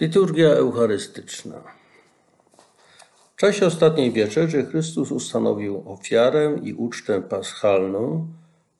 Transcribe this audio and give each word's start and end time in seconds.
Liturgia 0.00 0.48
Eucharystyczna. 0.48 1.62
W 3.36 3.40
czasie 3.40 3.66
ostatniej 3.66 4.12
wieczerzy 4.12 4.66
Chrystus 4.66 5.10
ustanowił 5.10 5.82
ofiarę 5.86 6.58
i 6.62 6.74
ucztę 6.74 7.22
paschalną, 7.22 8.26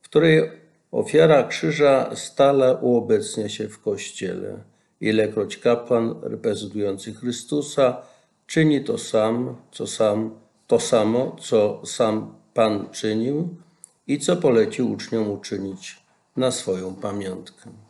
w 0.03 0.09
której 0.09 0.51
ofiara 0.93 1.43
krzyża 1.43 2.17
stale 2.17 2.77
uobecnia 2.77 3.49
się 3.49 3.69
w 3.69 3.81
Kościele. 3.81 4.65
Ilekroć 5.01 5.57
kapłan 5.57 6.15
reprezentujący 6.23 7.15
Chrystusa 7.15 8.03
czyni 8.47 8.85
to 8.85 8.99
sam, 8.99 9.57
co 9.73 9.87
sam, 9.87 10.39
to 10.67 10.81
samo, 10.81 11.37
co 11.41 11.83
sam 11.87 12.35
Pan 12.55 12.91
czynił 12.91 13.57
i 14.07 14.19
co 14.19 14.37
polecił 14.37 14.93
uczniom 14.93 15.31
uczynić 15.31 16.03
na 16.37 16.51
swoją 16.51 16.95
pamiątkę. 16.95 17.86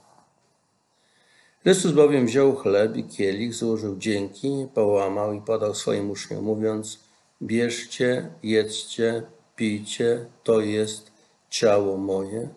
Chrystus 1.66 1.92
bowiem 1.92 2.26
wziął 2.26 2.56
chleb 2.56 2.96
i 2.96 3.04
kielich, 3.04 3.54
złożył 3.54 3.96
dzięki, 3.96 4.66
połamał 4.74 5.32
i 5.32 5.40
podał 5.40 5.74
swoim 5.74 6.10
uczniom, 6.10 6.44
mówiąc: 6.44 6.98
Bierzcie, 7.42 8.30
jedzcie, 8.42 9.22
pijcie, 9.56 10.26
to 10.44 10.60
jest 10.60 11.10
ciało 11.50 11.96
moje, 11.96 12.48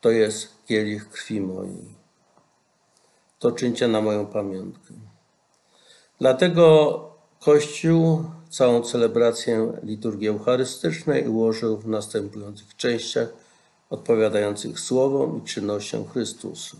to 0.00 0.10
jest 0.10 0.48
kielich 0.66 1.08
krwi 1.08 1.40
mojej. 1.40 1.94
To 3.38 3.52
czyńcie 3.52 3.88
na 3.88 4.00
moją 4.00 4.26
pamiątkę. 4.26 4.94
Dlatego 6.20 6.64
Kościół 7.40 8.24
całą 8.50 8.82
celebrację 8.82 9.72
liturgii 9.82 10.28
eucharystycznej 10.28 11.28
ułożył 11.28 11.78
w 11.78 11.88
następujących 11.88 12.76
częściach 12.76 13.28
odpowiadających 13.90 14.80
słowom 14.80 15.38
i 15.38 15.48
czynnościom 15.48 16.08
Chrystusa. 16.08 16.76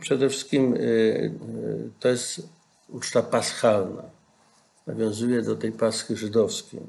Przede 0.00 0.28
wszystkim 0.28 0.74
y, 0.74 0.78
y, 0.78 1.90
to 2.00 2.08
jest 2.08 2.48
uczta 2.88 3.22
paschalna. 3.22 4.02
Nawiązuje 4.86 5.42
do 5.42 5.56
tej 5.56 5.72
paschy 5.72 6.16
żydowskiej. 6.16 6.80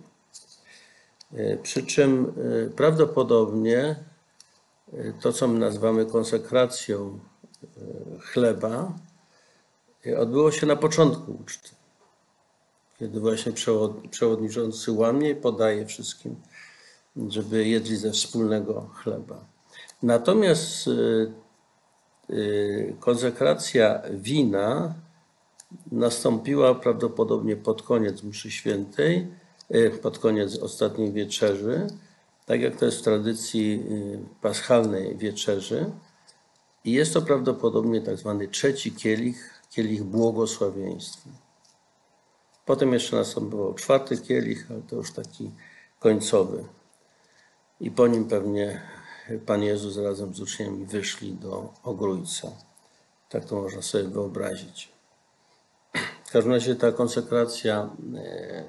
Y, 1.33 1.59
przy 1.63 1.83
czym 1.83 2.33
prawdopodobnie 2.75 3.95
to, 5.21 5.33
co 5.33 5.47
my 5.47 5.59
nazywamy 5.59 6.05
konsekracją 6.05 7.19
chleba, 8.21 8.93
odbyło 10.17 10.51
się 10.51 10.67
na 10.67 10.75
początku 10.75 11.37
uczty, 11.41 11.69
kiedy 12.99 13.19
właśnie 13.19 13.51
przewodniczący 14.09 14.91
łamie 14.91 15.29
i 15.29 15.35
podaje 15.35 15.85
wszystkim, 15.85 16.35
żeby 17.29 17.67
jedli 17.67 17.97
ze 17.97 18.11
wspólnego 18.11 18.89
chleba. 18.93 19.45
Natomiast 20.03 20.89
konsekracja 22.99 24.01
wina 24.11 24.93
nastąpiła 25.91 26.75
prawdopodobnie 26.75 27.55
pod 27.55 27.81
koniec 27.81 28.23
mszy 28.23 28.51
świętej, 28.51 29.27
y, 29.75 29.91
pod 30.01 30.19
koniec 30.19 30.59
ostatniej 30.59 31.11
wieczerzy, 31.11 31.87
tak 32.45 32.61
jak 32.61 32.75
to 32.75 32.85
jest 32.85 32.99
w 32.99 33.03
tradycji 33.03 33.83
y, 33.91 34.19
paschalnej 34.41 35.17
wieczerzy. 35.17 35.91
I 36.85 36.91
jest 36.91 37.13
to 37.13 37.21
prawdopodobnie 37.21 38.01
tak 38.01 38.17
zwany 38.17 38.47
trzeci 38.47 38.91
kielich, 38.91 39.61
kielich 39.69 40.03
błogosławieństwa. 40.03 41.29
Potem 42.65 42.93
jeszcze 42.93 43.15
następował 43.15 43.73
czwarty 43.73 44.17
kielich, 44.17 44.67
ale 44.69 44.81
to 44.81 44.95
już 44.95 45.11
taki 45.11 45.51
końcowy. 45.99 46.63
I 47.79 47.91
po 47.91 48.07
nim 48.07 48.25
pewnie 48.25 48.81
Pan 49.45 49.63
Jezus 49.63 49.97
razem 49.97 50.33
z 50.33 50.39
uczniami 50.39 50.85
wyszli 50.85 51.33
do 51.33 51.73
ogrójca. 51.83 52.51
Tak 53.29 53.45
to 53.45 53.61
można 53.61 53.81
sobie 53.81 54.03
wyobrazić. 54.03 54.91
W 56.25 56.31
każdym 56.31 56.53
razie 56.53 56.75
ta 56.75 56.91
konsekracja 56.91 57.89
e, 58.15 58.63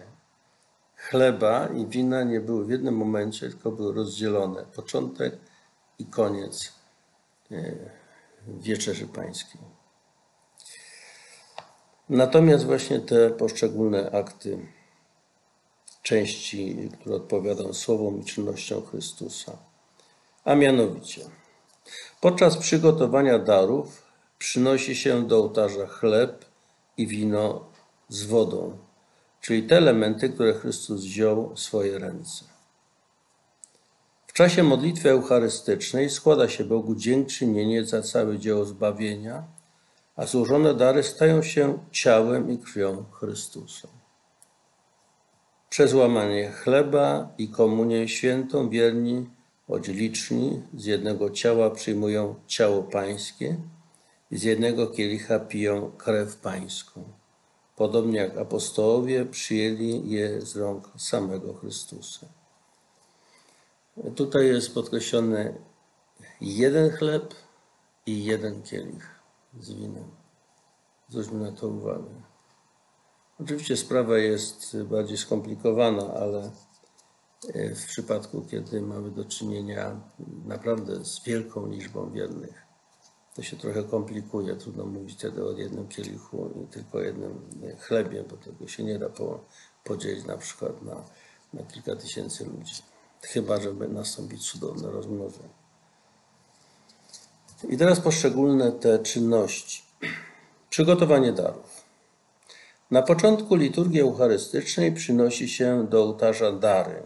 chleba 0.96 1.66
i 1.66 1.86
wina 1.86 2.22
nie 2.22 2.40
były 2.40 2.64
w 2.64 2.70
jednym 2.70 2.96
momencie, 2.96 3.48
tylko 3.48 3.72
były 3.72 3.94
rozdzielone. 3.94 4.64
Początek 4.76 5.38
i 5.98 6.06
koniec 6.06 6.72
e, 7.50 7.72
wieczerzy 8.48 9.06
pańskiej. 9.06 9.60
Natomiast 12.08 12.64
właśnie 12.64 13.00
te 13.00 13.30
poszczególne 13.30 14.10
akty, 14.10 14.66
części, 16.02 16.90
które 17.00 17.16
odpowiadają 17.16 17.72
słowom 17.72 18.20
i 18.20 18.24
czynnościom 18.24 18.86
Chrystusa, 18.86 19.58
a 20.44 20.54
mianowicie 20.54 21.20
podczas 22.20 22.56
przygotowania 22.56 23.38
darów 23.38 24.02
przynosi 24.38 24.96
się 24.96 25.26
do 25.26 25.38
ołtarza 25.38 25.86
chleb 25.86 26.44
i 26.96 27.06
wino 27.06 27.64
z 28.08 28.24
wodą, 28.24 28.78
czyli 29.40 29.62
te 29.62 29.76
elementy, 29.76 30.28
które 30.28 30.54
Chrystus 30.54 31.04
wziął 31.04 31.54
w 31.54 31.60
swoje 31.60 31.98
ręce. 31.98 32.44
W 34.26 34.32
czasie 34.32 34.62
modlitwy 34.62 35.10
eucharystycznej 35.10 36.10
składa 36.10 36.48
się 36.48 36.64
Bogu 36.64 36.94
dziękczynienie 36.94 37.84
za 37.84 38.02
całe 38.02 38.38
dzieło 38.38 38.64
zbawienia, 38.64 39.44
a 40.16 40.26
złożone 40.26 40.74
dary 40.74 41.02
stają 41.02 41.42
się 41.42 41.78
ciałem 41.90 42.50
i 42.50 42.58
krwią 42.58 43.04
Chrystusa. 43.12 43.88
Przez 45.68 45.94
łamanie 45.94 46.50
chleba 46.50 47.28
i 47.38 47.48
komunię 47.48 48.08
świętą 48.08 48.68
wierni 48.68 49.30
choć 49.66 49.88
liczni 49.88 50.62
z 50.76 50.84
jednego 50.84 51.30
ciała 51.30 51.70
przyjmują 51.70 52.34
ciało 52.46 52.82
pańskie 52.82 53.56
i 54.30 54.38
z 54.38 54.42
jednego 54.42 54.86
kielicha 54.86 55.38
piją 55.38 55.92
krew 55.98 56.36
pańską, 56.36 57.04
podobnie 57.76 58.18
jak 58.18 58.38
apostołowie 58.38 59.26
przyjęli 59.26 60.10
je 60.10 60.40
z 60.40 60.56
rąk 60.56 60.90
samego 60.96 61.54
Chrystusa. 61.54 62.26
Tutaj 64.16 64.46
jest 64.46 64.74
podkreślony 64.74 65.54
jeden 66.40 66.90
chleb 66.90 67.34
i 68.06 68.24
jeden 68.24 68.62
kielich 68.62 69.20
z 69.60 69.74
winem. 69.74 70.10
Zwróćmy 71.08 71.40
na 71.40 71.52
to 71.52 71.68
uwagę. 71.68 72.22
Oczywiście 73.40 73.76
sprawa 73.76 74.18
jest 74.18 74.76
bardziej 74.82 75.16
skomplikowana, 75.16 76.14
ale 76.14 76.50
w 77.52 77.86
przypadku, 77.86 78.42
kiedy 78.50 78.82
mamy 78.82 79.10
do 79.10 79.24
czynienia 79.24 80.00
naprawdę 80.44 81.04
z 81.04 81.24
wielką 81.24 81.66
liczbą 81.66 82.10
wiernych. 82.10 82.64
To 83.34 83.42
się 83.42 83.56
trochę 83.56 83.82
komplikuje, 83.82 84.56
trudno 84.56 84.86
mówić 84.86 85.18
wtedy 85.18 85.44
o 85.44 85.52
jednym 85.52 85.88
kielichu 85.88 86.50
i 86.64 86.72
tylko 86.72 87.00
jednym 87.00 87.40
chlebie, 87.80 88.24
bo 88.30 88.36
tego 88.36 88.68
się 88.68 88.84
nie 88.84 88.98
da 88.98 89.06
podzielić 89.84 90.24
na 90.24 90.36
przykład 90.36 90.82
na, 90.82 91.04
na 91.54 91.62
kilka 91.62 91.96
tysięcy 91.96 92.44
ludzi. 92.44 92.74
Chyba, 93.22 93.60
żeby 93.60 93.88
nastąpić 93.88 94.50
cudowne 94.50 94.90
rozmnożenie. 94.90 95.48
I 97.68 97.76
teraz 97.76 98.00
poszczególne 98.00 98.72
te 98.72 98.98
czynności. 98.98 99.82
Przygotowanie 100.70 101.32
darów. 101.32 101.84
Na 102.90 103.02
początku 103.02 103.54
liturgii 103.54 104.00
eucharystycznej 104.00 104.92
przynosi 104.92 105.48
się 105.48 105.86
do 105.90 106.02
ołtarza 106.02 106.52
dary 106.52 107.02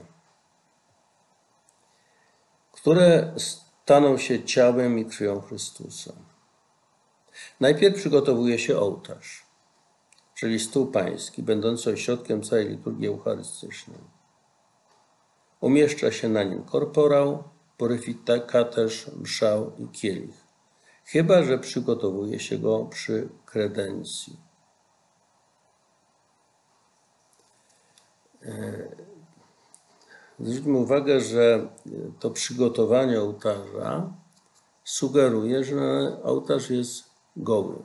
które 2.88 3.34
staną 3.37 4.19
się 4.19 4.44
ciałem 4.44 4.99
i 4.99 5.04
krwią 5.04 5.41
Chrystusa. 5.41 6.12
Najpierw 7.60 7.97
przygotowuje 7.97 8.59
się 8.59 8.78
ołtarz, 8.78 9.47
czyli 10.34 10.60
stół 10.60 10.87
pański, 10.87 11.43
będący 11.43 11.91
ośrodkiem 11.91 12.43
całej 12.43 12.69
liturgii 12.69 13.09
eucharystycznej. 13.09 13.98
Umieszcza 15.60 16.12
się 16.12 16.28
na 16.28 16.43
nim 16.43 16.65
korporał, 16.65 17.44
poryfikaterz, 17.77 19.10
mszał 19.21 19.72
i 19.78 19.88
kielich, 19.88 20.37
chyba 21.04 21.43
że 21.43 21.59
przygotowuje 21.59 22.41
się 22.41 22.59
go 22.59 22.84
przy 22.84 23.28
kredencji. 23.47 24.36
E, 30.41 30.45
Zwróćmy 30.45 30.79
uwagę, 30.79 31.21
że 31.21 31.69
to 32.21 32.31
przygotowanie 32.31 33.21
ołtarza 33.21 34.13
sugeruje, 34.85 35.65
że 35.65 35.77
ołtarz 36.23 36.71
jest 36.71 37.05
goły. 37.37 37.77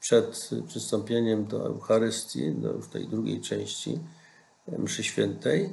Przed 0.00 0.50
przystąpieniem 0.66 1.46
do 1.46 1.66
Eucharystii, 1.66 2.52
do 2.52 2.72
już 2.72 2.88
tej 2.88 3.08
drugiej 3.08 3.40
części 3.40 4.00
mszy 4.78 5.04
świętej, 5.04 5.72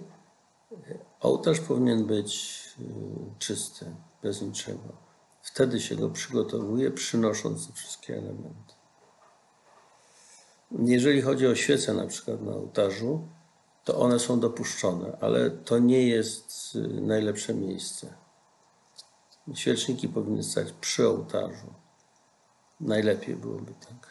ołtarz 1.20 1.60
powinien 1.60 2.06
być 2.06 2.62
czysty, 3.40 3.86
bez 4.24 4.42
niczego. 4.42 5.12
Wtedy 5.42 5.80
się 5.80 5.96
go 5.96 6.10
przygotowuje, 6.10 6.92
przynosząc 6.92 7.72
wszystkie 7.72 8.14
elementy. 8.14 8.74
Jeżeli 10.80 11.22
chodzi 11.22 11.48
o 11.48 11.56
świecę 11.56 11.94
na 11.94 12.08
przykład 12.08 12.42
na 12.42 12.52
ołtarzu, 12.52 13.28
to 13.84 14.00
one 14.00 14.20
są 14.20 14.40
dopuszczone, 14.40 15.18
ale 15.22 15.52
to 15.52 15.80
nie 15.80 16.08
jest 16.08 16.76
y, 16.76 17.02
najlepsze 17.02 17.54
miejsce. 17.54 18.14
Świeczniki 19.54 20.10
powinny 20.10 20.44
stać 20.44 20.72
przy 20.72 21.08
ołtarzu. 21.08 21.74
Najlepiej 22.82 23.36
byłoby 23.36 23.74
tak. 23.74 24.08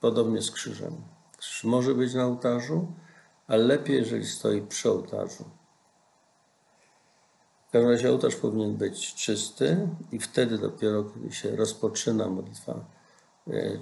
Podobnie 0.00 0.42
z 0.42 0.50
krzyżem. 0.50 0.96
Krzyż 1.36 1.64
może 1.64 1.94
być 1.94 2.14
na 2.14 2.26
ołtarzu, 2.26 2.92
ale 3.46 3.64
lepiej, 3.64 3.96
jeżeli 3.96 4.26
stoi 4.26 4.62
przy 4.62 4.90
ołtarzu. 4.90 5.44
W 7.68 7.72
każdym 7.72 7.90
razie 7.90 8.10
ołtarz 8.10 8.36
powinien 8.36 8.76
być 8.76 9.14
czysty 9.14 9.88
i 10.12 10.18
wtedy 10.18 10.58
dopiero, 10.58 11.04
kiedy 11.04 11.32
się 11.32 11.56
rozpoczyna 11.56 12.28
modlitwa, 12.28 12.84
e, 13.48 13.78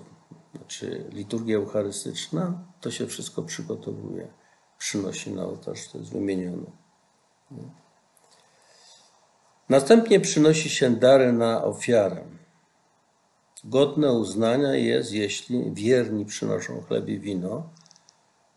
znaczy 0.55 1.05
liturgia 1.13 1.57
eucharystyczna, 1.57 2.65
to 2.81 2.91
się 2.91 3.07
wszystko 3.07 3.43
przygotowuje, 3.43 4.29
przynosi 4.79 5.33
na 5.33 5.45
ołtarz, 5.45 5.89
to 5.89 5.99
jest 5.99 6.13
wymienione. 6.13 6.71
Następnie 9.69 10.21
przynosi 10.21 10.71
się 10.71 10.91
dary 10.91 11.33
na 11.33 11.65
ofiarę. 11.65 12.25
Godne 13.65 14.13
uznania 14.13 14.75
jest, 14.75 15.13
jeśli 15.13 15.75
wierni 15.75 16.27
przynoszą 16.27 16.81
chleb 16.81 17.09
i 17.09 17.21
wino, 17.21 17.71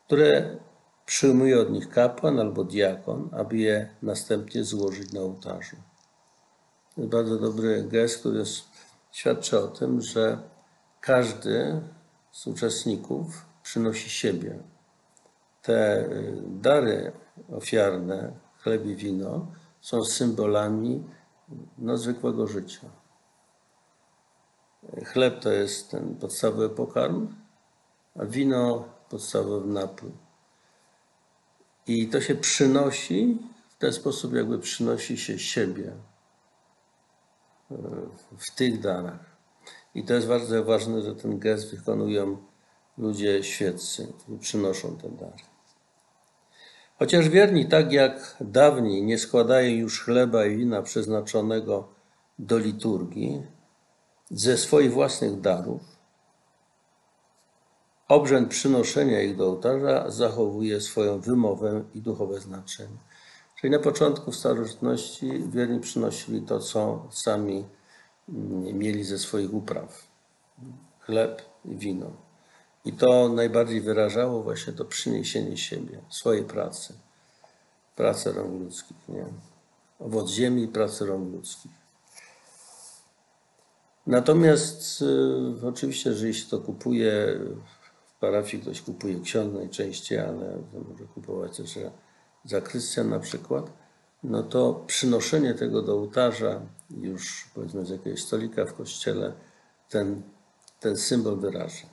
które 0.05 0.57
przyjmuje 1.05 1.61
od 1.61 1.71
nich 1.71 1.89
kapłan 1.89 2.39
albo 2.39 2.63
diakon, 2.63 3.29
aby 3.31 3.57
je 3.57 3.89
następnie 4.01 4.63
złożyć 4.63 5.11
na 5.11 5.21
ołtarzu. 5.21 5.75
To 6.95 7.01
jest 7.01 7.11
bardzo 7.11 7.39
dobry 7.39 7.83
gest, 7.83 8.19
który 8.19 8.43
świadczy 9.11 9.59
o 9.59 9.67
tym, 9.67 10.01
że 10.01 10.37
każdy 11.01 11.81
z 12.31 12.47
uczestników 12.47 13.45
przynosi 13.63 14.09
siebie. 14.09 14.59
Te 15.61 15.99
y, 15.99 16.41
dary 16.45 17.11
ofiarne, 17.51 18.33
chleb 18.57 18.85
i 18.85 18.95
wino, 18.95 19.47
są 19.81 20.05
symbolami 20.05 21.03
no, 21.77 21.97
zwykłego 21.97 22.47
życia. 22.47 22.89
Chleb 25.05 25.39
to 25.39 25.51
jest 25.51 25.91
ten 25.91 26.15
podstawowy 26.15 26.69
pokarm, 26.69 27.35
a 28.19 28.25
wino 28.25 28.85
podstawowy 29.09 29.67
napój. 29.67 30.11
I 31.87 32.07
to 32.07 32.21
się 32.21 32.35
przynosi 32.35 33.37
w 33.69 33.75
ten 33.75 33.93
sposób, 33.93 34.33
jakby 34.33 34.59
przynosi 34.59 35.17
się 35.17 35.39
siebie 35.39 35.93
e, 37.71 37.75
w 38.37 38.51
tych 38.55 38.79
darach. 38.79 39.31
I 39.95 40.03
to 40.03 40.13
jest 40.13 40.27
bardzo 40.27 40.63
ważne, 40.63 41.01
że 41.01 41.15
ten 41.15 41.39
gest 41.39 41.75
wykonują 41.75 42.37
ludzie 42.97 43.43
świeccy, 43.43 44.13
którzy 44.19 44.39
przynoszą 44.39 44.97
te 44.97 45.09
dary. 45.09 45.50
Chociaż 47.01 47.29
wierni, 47.29 47.65
tak 47.65 47.91
jak 47.91 48.37
dawniej, 48.41 49.03
nie 49.03 49.17
składają 49.17 49.75
już 49.75 50.03
chleba 50.03 50.45
i 50.45 50.57
wina 50.57 50.81
przeznaczonego 50.81 51.87
do 52.39 52.57
liturgii 52.57 53.43
ze 54.29 54.57
swoich 54.57 54.93
własnych 54.93 55.41
darów, 55.41 55.81
obrzęd 58.07 58.49
przynoszenia 58.49 59.21
ich 59.21 59.35
do 59.35 59.45
ołtarza 59.45 60.11
zachowuje 60.11 60.81
swoją 60.81 61.19
wymowę 61.19 61.83
i 61.93 62.01
duchowe 62.01 62.39
znaczenie. 62.39 62.97
Czyli 63.61 63.71
na 63.71 63.79
początku 63.79 64.31
starożytności 64.31 65.43
wierni 65.49 65.79
przynosili 65.79 66.41
to, 66.41 66.59
co 66.59 67.07
sami 67.11 67.65
mm, 68.29 68.77
mieli 68.77 69.03
ze 69.03 69.17
swoich 69.17 69.53
upraw. 69.53 70.07
Chleb 70.99 71.41
i 71.65 71.75
wino. 71.75 72.30
I 72.85 72.93
to 72.93 73.29
najbardziej 73.29 73.81
wyrażało 73.81 74.43
właśnie 74.43 74.73
to 74.73 74.85
przyniesienie 74.85 75.57
siebie, 75.57 76.01
swojej 76.09 76.43
pracy, 76.43 76.93
pracę 77.95 78.31
rąk 78.31 78.61
ludzkich, 78.61 78.97
nie? 79.09 79.25
Owoc 79.99 80.29
ziemi 80.29 80.63
i 80.63 80.67
pracy 80.67 81.05
rąk 81.05 81.33
ludzkich. 81.33 81.71
Natomiast 84.07 85.01
y, 85.61 85.67
oczywiście, 85.67 86.13
że 86.13 86.27
jeśli 86.27 86.49
to 86.49 86.59
kupuje 86.59 87.39
w 88.05 88.19
parafii, 88.19 88.63
ktoś 88.63 88.81
kupuje 88.81 89.19
ksiądz 89.19 89.53
najczęściej, 89.53 90.19
ale 90.19 90.57
może 90.89 91.05
kupować 91.13 91.57
też 91.57 91.79
zakrystian 92.45 93.09
na 93.09 93.19
przykład, 93.19 93.71
no 94.23 94.43
to 94.43 94.83
przynoszenie 94.87 95.53
tego 95.53 95.81
do 95.81 95.93
ołtarza 95.93 96.61
już 96.89 97.49
powiedzmy 97.55 97.85
z 97.85 97.89
jakiegoś 97.89 98.21
stolika 98.21 98.65
w 98.65 98.73
kościele 98.73 99.33
ten, 99.89 100.21
ten 100.79 100.97
symbol 100.97 101.39
wyraża. 101.39 101.90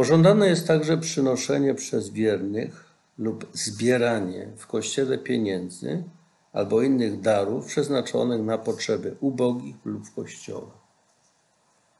Pożądane 0.00 0.48
jest 0.48 0.66
także 0.66 0.98
przynoszenie 0.98 1.74
przez 1.74 2.10
wiernych 2.10 2.84
lub 3.18 3.46
zbieranie 3.52 4.52
w 4.56 4.66
kościele 4.66 5.18
pieniędzy 5.18 6.04
albo 6.52 6.82
innych 6.82 7.20
darów 7.20 7.66
przeznaczonych 7.66 8.42
na 8.42 8.58
potrzeby 8.58 9.16
ubogich 9.20 9.76
lub 9.84 10.14
kościoła. 10.14 10.70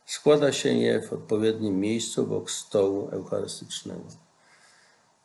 Składa 0.07 0.53
się 0.53 0.69
je 0.69 1.03
w 1.03 1.13
odpowiednim 1.13 1.81
miejscu 1.81 2.23
obok 2.23 2.51
stołu 2.51 3.09
eucharystycznego. 3.09 4.05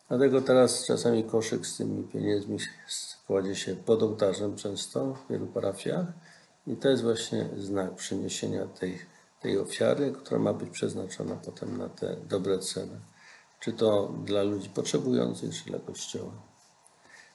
Dlatego 0.09 0.41
teraz 0.41 0.85
czasami 0.85 1.23
koszyk 1.23 1.67
z 1.67 1.77
tymi 1.77 2.03
pieniędzmi 2.03 2.57
kładzie 3.27 3.55
się 3.55 3.75
pod 3.75 4.03
ołtarzem 4.03 4.55
często 4.55 5.13
w 5.13 5.31
wielu 5.31 5.47
parafiach 5.47 6.05
i 6.67 6.75
to 6.75 6.89
jest 6.89 7.03
właśnie 7.03 7.49
znak 7.57 7.95
przyniesienia 7.95 8.65
tej 8.65 9.14
tej 9.45 9.59
ofiary, 9.59 10.11
która 10.11 10.39
ma 10.39 10.53
być 10.53 10.69
przeznaczona 10.69 11.35
potem 11.35 11.77
na 11.77 11.89
te 11.89 12.15
dobre 12.15 12.59
cele. 12.59 12.99
Czy 13.59 13.73
to 13.73 14.13
dla 14.23 14.43
ludzi 14.43 14.69
potrzebujących, 14.69 15.55
czy 15.55 15.65
dla 15.65 15.79
Kościoła. 15.79 16.31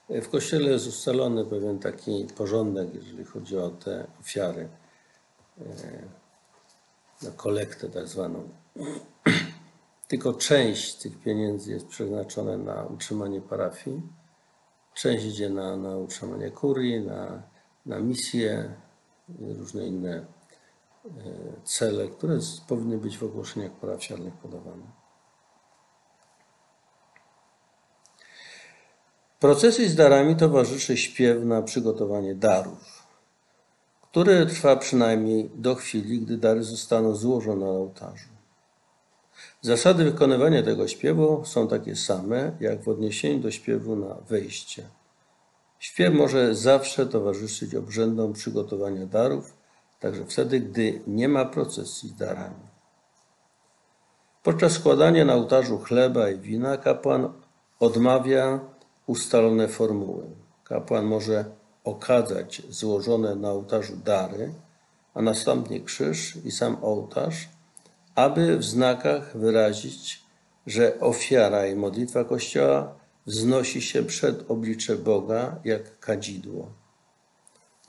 W 0.08 0.28
Kościele 0.28 0.70
jest 0.70 0.86
ustalony 0.86 1.44
pewien 1.44 1.78
taki 1.78 2.26
porządek, 2.36 2.94
jeżeli 2.94 3.24
chodzi 3.24 3.58
o 3.58 3.70
te 3.70 4.06
ofiary, 4.20 4.68
e, 5.60 5.64
na 7.22 7.30
kolektę 7.30 7.88
tak 7.88 8.08
zwaną. 8.08 8.48
Tylko 10.08 10.32
część 10.32 10.94
tych 10.94 11.18
pieniędzy 11.20 11.70
jest 11.72 11.86
przeznaczona 11.86 12.56
na 12.56 12.84
utrzymanie 12.84 13.40
parafii, 13.40 14.02
część 14.94 15.24
idzie 15.24 15.50
na, 15.50 15.76
na 15.76 15.96
utrzymanie 15.96 16.50
kurii, 16.50 17.00
na, 17.00 17.42
na 17.86 18.00
misje 18.00 18.74
różne 19.38 19.86
inne 19.86 20.39
cele, 21.64 22.08
które 22.08 22.38
powinny 22.68 22.98
być 22.98 23.18
w 23.18 23.22
ogłoszeniach 23.22 23.72
parafialnych 23.72 24.34
podawane. 24.34 25.00
Procesji 29.40 29.88
z 29.88 29.94
darami 29.94 30.36
towarzyszy 30.36 30.96
śpiew 30.96 31.44
na 31.44 31.62
przygotowanie 31.62 32.34
darów, 32.34 33.06
który 34.02 34.46
trwa 34.46 34.76
przynajmniej 34.76 35.50
do 35.54 35.74
chwili, 35.74 36.20
gdy 36.20 36.38
dary 36.38 36.62
zostaną 36.62 37.14
złożone 37.14 37.66
na 37.66 37.70
ołtarzu. 37.70 38.28
Zasady 39.62 40.04
wykonywania 40.04 40.62
tego 40.62 40.88
śpiewu 40.88 41.44
są 41.44 41.68
takie 41.68 41.96
same, 41.96 42.52
jak 42.60 42.82
w 42.82 42.88
odniesieniu 42.88 43.40
do 43.40 43.50
śpiewu 43.50 43.96
na 43.96 44.14
wejście. 44.14 44.88
Śpiew 45.78 46.14
może 46.14 46.54
zawsze 46.54 47.06
towarzyszyć 47.06 47.74
obrzędom 47.74 48.32
przygotowania 48.32 49.06
darów, 49.06 49.59
także 50.00 50.24
wtedy, 50.24 50.60
gdy 50.60 51.02
nie 51.06 51.28
ma 51.28 51.44
procesji 51.44 52.08
z 52.08 52.14
darami. 52.14 52.70
Podczas 54.42 54.72
składania 54.72 55.24
na 55.24 55.34
ołtarzu 55.34 55.78
chleba 55.78 56.30
i 56.30 56.38
wina 56.38 56.76
kapłan 56.76 57.32
odmawia 57.80 58.60
ustalone 59.06 59.68
formuły. 59.68 60.24
Kapłan 60.64 61.04
może 61.04 61.44
okazać 61.84 62.62
złożone 62.68 63.36
na 63.36 63.50
ołtarzu 63.50 63.96
dary, 63.96 64.52
a 65.14 65.22
następnie 65.22 65.80
krzyż 65.80 66.36
i 66.44 66.50
sam 66.50 66.76
ołtarz, 66.82 67.48
aby 68.14 68.58
w 68.58 68.64
znakach 68.64 69.36
wyrazić, 69.36 70.22
że 70.66 71.00
ofiara 71.00 71.66
i 71.66 71.76
modlitwa 71.76 72.24
Kościoła 72.24 72.94
wznosi 73.26 73.82
się 73.82 74.02
przed 74.02 74.50
oblicze 74.50 74.96
Boga 74.96 75.56
jak 75.64 75.98
kadzidło. 75.98 76.79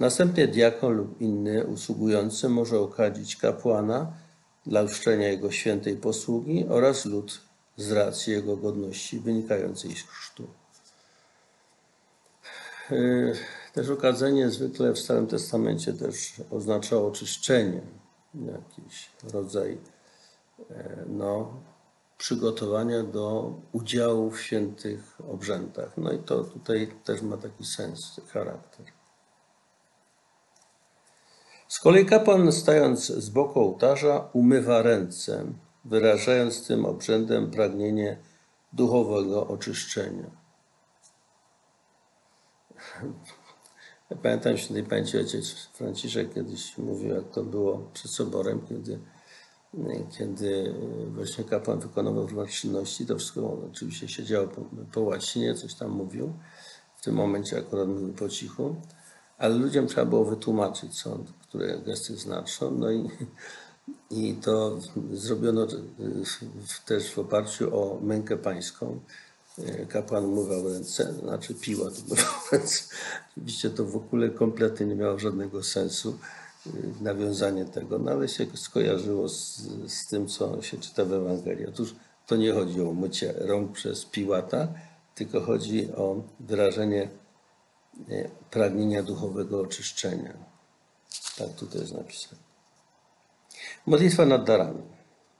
Następnie 0.01 0.47
diakon 0.47 0.93
lub 0.93 1.21
inny 1.21 1.65
usługujący 1.65 2.49
może 2.49 2.79
okadzić 2.79 3.35
kapłana 3.35 4.13
dla 4.65 4.83
uczczenia 4.83 5.27
jego 5.27 5.51
świętej 5.51 5.97
posługi 5.97 6.65
oraz 6.69 7.05
lud 7.05 7.41
z 7.77 7.91
racji 7.91 8.33
jego 8.33 8.57
godności 8.57 9.19
wynikającej 9.19 9.95
z 9.95 10.03
chrztu. 10.03 10.47
Yy, 12.91 13.33
też 13.73 13.89
okadzenie 13.89 14.49
zwykle 14.49 14.93
w 14.93 14.99
Starym 14.99 15.27
Testamencie 15.27 15.93
też 15.93 16.33
oznaczało 16.51 17.07
oczyszczenie, 17.07 17.81
jakiś 18.33 19.09
rodzaj 19.33 19.77
e, 20.69 21.05
no, 21.09 21.53
przygotowania 22.17 23.03
do 23.03 23.53
udziału 23.71 24.31
w 24.31 24.41
świętych 24.41 25.17
obrzędach. 25.31 25.97
No 25.97 26.11
i 26.11 26.19
to 26.19 26.43
tutaj 26.43 26.93
też 27.03 27.21
ma 27.21 27.37
taki 27.37 27.65
sens, 27.65 28.21
charakter. 28.33 29.00
Z 31.71 31.79
kolei 31.79 32.05
kapłan, 32.05 32.51
stając 32.51 33.07
z 33.07 33.29
boku 33.29 33.59
ołtarza, 33.59 34.29
umywa 34.33 34.81
ręce, 34.81 35.45
wyrażając 35.85 36.67
tym 36.67 36.85
obrzędem 36.85 37.51
pragnienie 37.51 38.17
duchowego 38.73 39.47
oczyszczenia. 39.47 40.31
Ja 44.09 44.17
pamiętam 44.23 44.57
świętej 44.57 44.83
pamięci 44.83 45.17
ojciec 45.17 45.51
Franciszek 45.73 46.33
kiedyś 46.33 46.77
mówił, 46.77 47.15
jak 47.15 47.29
to 47.29 47.43
było 47.43 47.89
przed 47.93 48.11
soborem, 48.11 48.61
kiedy, 48.69 48.99
kiedy 50.17 50.75
właśnie 51.07 51.43
kapłan 51.43 51.79
wykonywał 51.79 52.27
różne 52.27 52.47
czynności, 52.47 53.05
to 53.05 53.17
wszystko 53.17 53.57
oczywiście 53.71 54.07
się 54.07 54.23
działo 54.23 54.47
po, 54.47 54.61
po 54.93 55.01
łacinie, 55.01 55.55
coś 55.55 55.73
tam 55.73 55.91
mówił. 55.91 56.33
W 56.95 57.01
tym 57.03 57.15
momencie 57.15 57.57
akurat 57.57 57.87
mówił 57.87 58.13
po 58.13 58.29
cichu, 58.29 58.75
ale 59.41 59.55
ludziom 59.55 59.87
trzeba 59.87 60.05
było 60.05 60.25
wytłumaczyć, 60.25 61.07
on, 61.07 61.23
które 61.41 61.77
gesty 61.79 62.17
znaczą. 62.17 62.71
No 62.71 62.91
i, 62.91 63.09
i 64.11 64.35
to 64.35 64.79
zrobiono 65.13 65.67
w- 66.67 66.85
też 66.85 67.11
w 67.11 67.19
oparciu 67.19 67.79
o 67.79 67.99
mękę 68.01 68.37
pańską. 68.37 68.99
Kapłan 69.89 70.25
umywał 70.25 70.69
ręce, 70.69 71.13
znaczy 71.13 71.53
piła 71.55 71.89
była 72.07 72.19
ręce. 72.51 72.83
Oczywiście 73.31 73.69
to 73.69 73.85
w 73.85 73.95
ogóle 73.95 74.29
kompletnie 74.29 74.85
nie 74.85 74.95
miało 74.95 75.19
żadnego 75.19 75.63
sensu 75.63 76.17
y, 76.67 76.69
nawiązanie 77.01 77.65
tego, 77.65 77.99
no 77.99 78.11
ale 78.11 78.27
się 78.27 78.45
skojarzyło 78.55 79.29
z, 79.29 79.61
z 79.87 80.07
tym, 80.07 80.27
co 80.27 80.61
się 80.61 80.77
czyta 80.77 81.05
w 81.05 81.13
Ewangelii. 81.13 81.67
Otóż 81.67 81.95
to 82.27 82.35
nie 82.35 82.53
chodzi 82.53 82.81
o 82.81 82.93
mycie 82.93 83.33
rąk 83.37 83.71
przez 83.71 84.05
Piłata, 84.05 84.67
tylko 85.15 85.41
chodzi 85.41 85.91
o 85.93 86.23
wyrażenie 86.39 87.03
e, 87.03 87.09
pragnienia 88.49 89.03
duchowego 89.03 89.61
oczyszczenia. 89.61 90.33
Tak 91.37 91.49
tutaj 91.55 91.81
jest 91.81 91.93
napisane. 91.93 92.41
Modlitwa 93.85 94.25
nad 94.25 94.43
darami. 94.43 94.81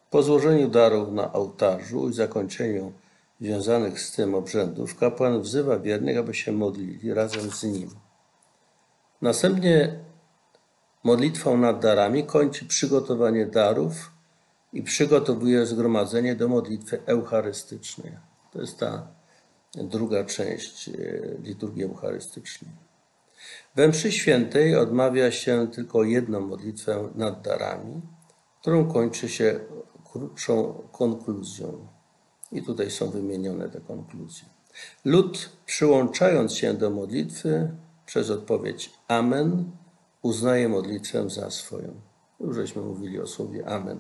Po 0.10 0.24
złożeniu 0.24 0.70
darów 0.70 1.12
na 1.12 1.34
ołtarzu 1.34 2.10
i 2.10 2.14
zakończeniu 2.14 2.94
związanych 3.42 4.00
z 4.00 4.12
tym 4.12 4.36
obrzędów, 4.36 4.96
kapłan 4.96 5.42
wzywa 5.42 5.80
wiernych, 5.80 6.18
aby 6.18 6.34
się 6.34 6.52
modlili 6.52 7.14
razem 7.14 7.52
z 7.52 7.64
nim. 7.64 7.90
Następnie 9.22 10.00
modlitwą 11.04 11.58
nad 11.58 11.80
darami 11.80 12.24
kończy 12.24 12.66
przygotowanie 12.66 13.46
darów 13.46 14.12
i 14.74 14.84
przygotowuje 14.84 15.66
zgromadzenie 15.66 16.36
do 16.36 16.48
modlitwy 16.48 17.02
eucharystycznej. 17.06 18.18
To 18.52 18.62
jest 18.62 18.80
ta 18.80 19.08
druga 19.76 20.24
część 20.24 20.90
e, 20.90 20.94
liturgii 21.44 21.84
eucharystycznej. 21.84 22.72
We 23.76 23.88
mszy 23.88 24.12
świętej 24.12 24.76
odmawia 24.76 25.32
się 25.32 25.68
tylko 25.68 26.04
jedną 26.04 26.40
modlitwę 26.40 27.10
nad 27.16 27.42
darami, 27.42 28.02
którą 28.62 28.92
kończy 28.92 29.30
się 29.30 29.60
krótszą 30.12 30.74
konkluzją. 30.92 31.88
I 32.52 32.64
tutaj 32.64 32.92
są 32.92 33.10
wymienione 33.10 33.70
te 33.70 33.82
konkluzje. 33.82 34.48
Lud, 35.06 35.50
przyłączając 35.66 36.54
się 36.54 36.74
do 36.74 36.90
modlitwy 36.90 37.72
przez 38.06 38.30
odpowiedź 38.30 38.92
Amen, 39.08 39.72
uznaje 40.22 40.70
modlitwę 40.70 41.30
za 41.30 41.52
swoją. 41.52 42.02
Już 42.40 42.56
żeśmy 42.56 42.82
mówili 42.82 43.20
o 43.20 43.28
słowie 43.28 43.68
Amen, 43.68 44.00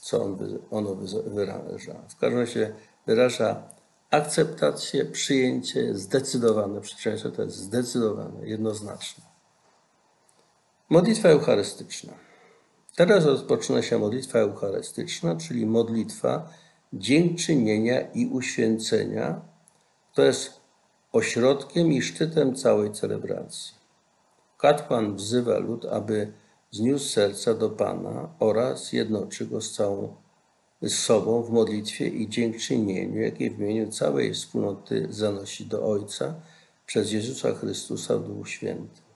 co 0.00 0.36
ono 0.70 0.94
wy- 0.94 1.30
wyraża. 1.30 1.94
W 2.08 2.16
każdym 2.16 2.40
razie 2.40 2.74
wyraża 3.06 3.75
akceptację, 4.10 5.04
przyjęcie 5.04 5.94
zdecydowane, 5.94 6.80
często 6.80 7.30
to 7.30 7.42
jest 7.42 7.56
zdecydowane, 7.56 8.48
jednoznaczne. 8.48 9.24
Modlitwa 10.90 11.28
eucharystyczna. 11.28 12.12
Teraz 12.96 13.24
rozpoczyna 13.24 13.82
się 13.82 13.98
modlitwa 13.98 14.38
eucharystyczna, 14.38 15.36
czyli 15.36 15.66
modlitwa 15.66 16.48
dziękczynienia 16.92 18.00
i 18.00 18.26
uświęcenia, 18.26 19.40
to 20.14 20.22
jest 20.22 20.60
ośrodkiem 21.12 21.92
i 21.92 22.02
szczytem 22.02 22.54
całej 22.54 22.92
celebracji. 22.92 23.74
Kapłan 24.58 25.16
wzywa 25.16 25.58
lud, 25.58 25.84
aby 25.84 26.32
zniósł 26.70 27.08
serca 27.08 27.54
do 27.54 27.70
Pana 27.70 28.28
oraz 28.38 28.92
jednoczy 28.92 29.46
go 29.46 29.60
z 29.60 29.72
całą 29.72 30.16
z 30.82 30.94
sobą 30.94 31.42
w 31.42 31.50
modlitwie 31.50 32.08
i 32.08 32.28
dziękczynieniu, 32.28 33.20
jakie 33.20 33.50
w 33.50 33.60
imieniu 33.60 33.90
całej 33.90 34.34
wspólnoty 34.34 35.06
zanosi 35.10 35.66
do 35.66 35.86
Ojca 35.86 36.34
przez 36.86 37.12
Jezusa 37.12 37.54
Chrystusa 37.54 38.18
w 38.18 38.26
Duchu 38.26 38.44
Świętym. 38.44 39.06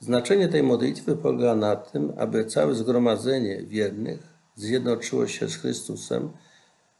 Znaczenie 0.00 0.48
tej 0.48 0.62
modlitwy 0.62 1.16
polega 1.16 1.54
na 1.54 1.76
tym, 1.76 2.12
aby 2.16 2.44
całe 2.44 2.74
zgromadzenie 2.74 3.62
wiernych 3.62 4.20
zjednoczyło 4.56 5.26
się 5.26 5.48
z 5.48 5.56
Chrystusem 5.56 6.30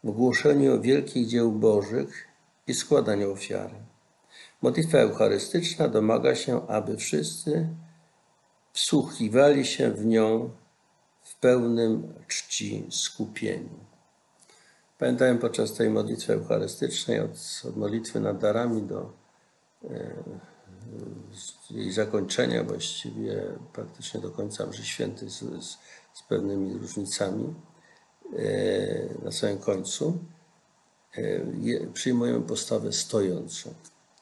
w 0.04 0.10
głoszeniu 0.10 0.80
wielkich 0.80 1.26
dzieł 1.26 1.52
Bożych 1.52 2.28
i 2.66 2.74
składaniu 2.74 3.32
ofiary. 3.32 3.74
Modlitwa 4.62 4.98
eucharystyczna 4.98 5.88
domaga 5.88 6.34
się, 6.34 6.66
aby 6.66 6.96
wszyscy 6.96 7.68
wsłuchiwali 8.72 9.66
się 9.66 9.90
w 9.90 10.06
nią 10.06 10.50
pełnym 11.40 12.14
czci 12.28 12.86
skupieniu. 12.90 13.90
Pamiętałem 14.98 15.38
podczas 15.38 15.74
tej 15.74 15.90
modlitwy 15.90 16.32
eucharystycznej, 16.32 17.20
od, 17.20 17.30
od 17.68 17.76
modlitwy 17.76 18.20
nad 18.20 18.38
darami 18.38 18.82
do 18.82 19.12
jej 21.70 21.92
zakończenia, 21.92 22.64
właściwie 22.64 23.42
praktycznie 23.72 24.20
do 24.20 24.30
końca 24.30 24.66
mszy 24.66 24.84
świętej 24.84 25.30
z, 25.30 25.38
z, 25.38 25.78
z 26.14 26.22
pewnymi 26.28 26.78
różnicami 26.78 27.54
e, 28.38 29.24
na 29.24 29.32
samym 29.32 29.58
końcu, 29.58 30.18
e, 31.16 31.22
je, 31.60 31.86
przyjmujemy 31.86 32.40
postawę 32.40 32.92
stojącą. 32.92 33.74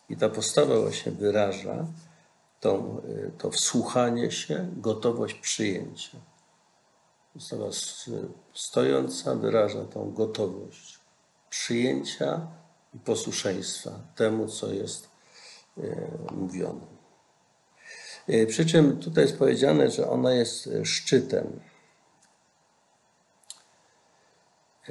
I 0.09 0.17
ta 0.17 0.29
postawa 0.29 0.81
właśnie 0.81 1.13
wyraża 1.13 1.87
tą, 2.61 3.03
e, 3.03 3.31
to 3.39 3.51
wsłuchanie 3.51 4.31
się, 4.31 4.69
gotowość 4.77 5.35
przyjęcia. 5.35 6.19
S- 7.69 8.11
stojąca 8.55 9.35
wyraża 9.35 9.85
tą 9.85 10.13
gotowość 10.13 10.99
przyjęcia 11.51 12.47
i 12.95 12.99
posłuszeństwa 12.99 14.01
temu, 14.17 14.49
co 14.49 14.73
jest 14.73 15.09
e, 15.79 15.83
mówione. 16.33 16.81
E, 18.29 18.47
Przy 18.47 18.67
czym 18.67 18.97
tutaj 18.99 19.25
jest 19.25 19.39
powiedziane, 19.39 19.91
że 19.91 20.11
ona 20.11 20.35
jest 20.35 20.67
e, 20.67 20.85
szczytem. 20.85 21.61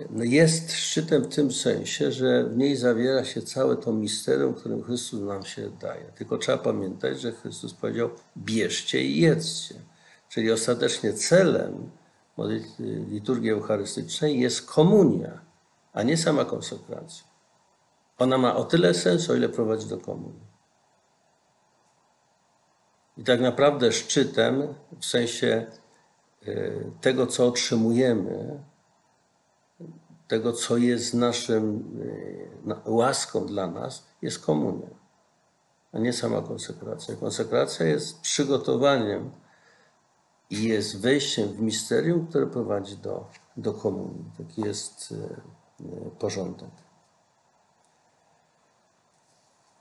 No 0.10 0.24
Jest 0.24 0.72
szczytem 0.72 1.24
w 1.24 1.36
tym 1.36 1.52
sensie, 1.52 2.12
że 2.12 2.44
w 2.44 2.58
niej 2.58 2.76
zawiera 2.76 3.26
się 3.26 3.42
całe 3.42 3.78
to 3.78 3.94
misterium, 3.94 4.54
którym 4.54 4.84
Chrystus 4.84 5.22
nam 5.22 5.46
się 5.46 5.70
daje. 5.70 6.06
Tylko 6.16 6.38
trzeba 6.38 6.58
pamiętać, 6.58 7.22
że 7.22 7.32
Chrystus 7.32 7.74
powiedział: 7.74 8.10
bierzcie 8.38 9.04
i 9.04 9.20
jedzcie. 9.22 9.76
Czyli 10.30 10.52
ostatecznie 10.52 11.14
celem 11.14 11.90
liturgii 13.10 13.52
eucharystycznej 13.52 14.40
jest 14.40 14.66
komunia, 14.72 15.42
a 15.94 16.04
nie 16.04 16.18
sama 16.18 16.46
konsekracja. 16.46 17.24
Ona 18.20 18.38
ma 18.38 18.56
o 18.56 18.64
tyle 18.64 18.94
sens, 18.94 19.30
o 19.30 19.36
ile 19.36 19.50
prowadzi 19.50 19.88
do 19.88 19.98
komunii. 19.98 20.48
I 23.18 23.24
tak 23.24 23.42
naprawdę 23.42 23.92
szczytem, 23.92 24.74
w 25.00 25.06
sensie 25.06 25.66
y, 26.48 26.92
tego, 27.02 27.28
co 27.28 27.48
otrzymujemy, 27.48 28.64
tego, 30.28 30.54
co 30.54 30.78
jest 30.78 31.14
naszym 31.14 31.84
na- 32.66 32.82
łaską 32.86 33.46
dla 33.46 33.68
nas, 33.68 34.08
jest 34.22 34.46
komunia, 34.46 34.88
a 35.94 36.00
nie 36.00 36.14
sama 36.14 36.42
konsekracja. 36.42 37.16
Konsekracja 37.16 37.86
jest 37.86 38.22
przygotowaniem 38.22 39.32
i 40.50 40.64
jest 40.64 41.02
wejściem 41.02 41.50
w 41.50 41.62
misterium, 41.62 42.28
które 42.28 42.48
prowadzi 42.48 42.98
do, 42.98 43.26
do 43.58 43.74
komunii. 43.74 44.26
Taki 44.38 44.62
jest 44.62 45.12
y, 45.12 45.16
y, 45.86 46.12
porządek. 46.20 46.70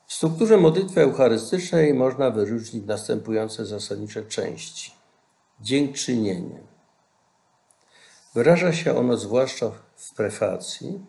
W 0.07 0.15
strukturze 0.15 0.57
modlitwy 0.57 1.01
eucharystycznej 1.01 1.95
można 1.95 2.31
wyróżnić 2.31 2.87
następujące 2.87 3.67
zasadnicze 3.67 4.23
części. 4.23 4.93
Dziękczynienie. 5.61 6.61
Wyraża 8.35 8.73
się 8.73 8.99
ono 8.99 9.17
zwłaszcza 9.17 9.71
w 9.97 10.15
prefacji, 10.15 11.01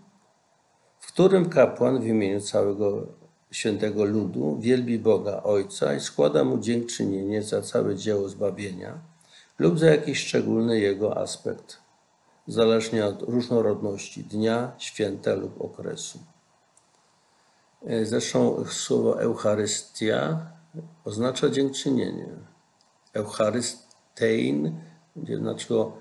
w 0.99 1.07
którym 1.07 1.49
kapłan 1.49 2.01
w 2.01 2.05
imieniu 2.05 2.41
całego 2.41 3.07
świętego 3.51 4.05
ludu 4.05 4.57
wielbi 4.59 4.99
Boga 4.99 5.43
Ojca 5.43 5.93
i 5.93 5.99
składa 5.99 6.43
mu 6.43 6.57
dziękczynienie 6.57 7.43
za 7.43 7.61
całe 7.61 7.95
dzieło 7.95 8.29
zbawienia 8.29 8.99
lub 9.59 9.79
za 9.79 9.85
jakiś 9.85 10.19
szczególny 10.27 10.79
jego 10.79 11.17
aspekt, 11.17 11.77
zależnie 12.47 13.05
od 13.05 13.21
różnorodności 13.21 14.23
dnia, 14.23 14.71
święta 14.77 15.33
lub 15.33 15.61
okresu. 15.61 16.19
E, 17.85 18.05
Zresztą 18.05 18.65
słowo 18.65 19.21
Eucharystia 19.21 20.39
oznacza 21.05 21.49
dziękczynienie. 21.49 22.27
Eucharystein 23.13 24.79
znaczyło 25.37 25.97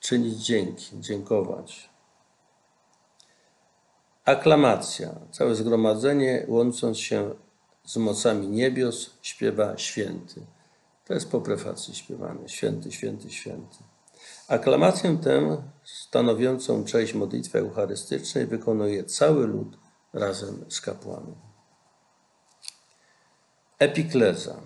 czynić 0.00 0.46
dzięki, 0.46 1.00
dziękować. 1.00 1.90
Aklamacja. 4.24 5.14
Całe 5.30 5.54
zgromadzenie 5.54 6.44
łącząc 6.48 6.98
się 6.98 7.34
z 7.84 7.96
mocami 7.96 8.48
niebios 8.48 9.10
śpiewa 9.22 9.78
święty. 9.78 10.40
To 11.06 11.14
jest 11.14 11.30
po 11.30 11.40
prefacji 11.40 11.94
śpiewane. 11.94 12.48
Święty, 12.48 12.92
święty, 12.92 13.30
święty. 13.30 13.76
Aklamację 14.48 15.18
tę, 15.18 15.62
stanowiącą 15.84 16.84
część 16.84 17.14
modlitwy 17.14 17.58
eucharystycznej, 17.58 18.46
wykonuje 18.46 19.04
cały 19.04 19.46
lud 19.46 19.78
razem 20.12 20.64
z 20.68 20.80
kapłanem. 20.80 21.34
Epikleza 23.78 24.56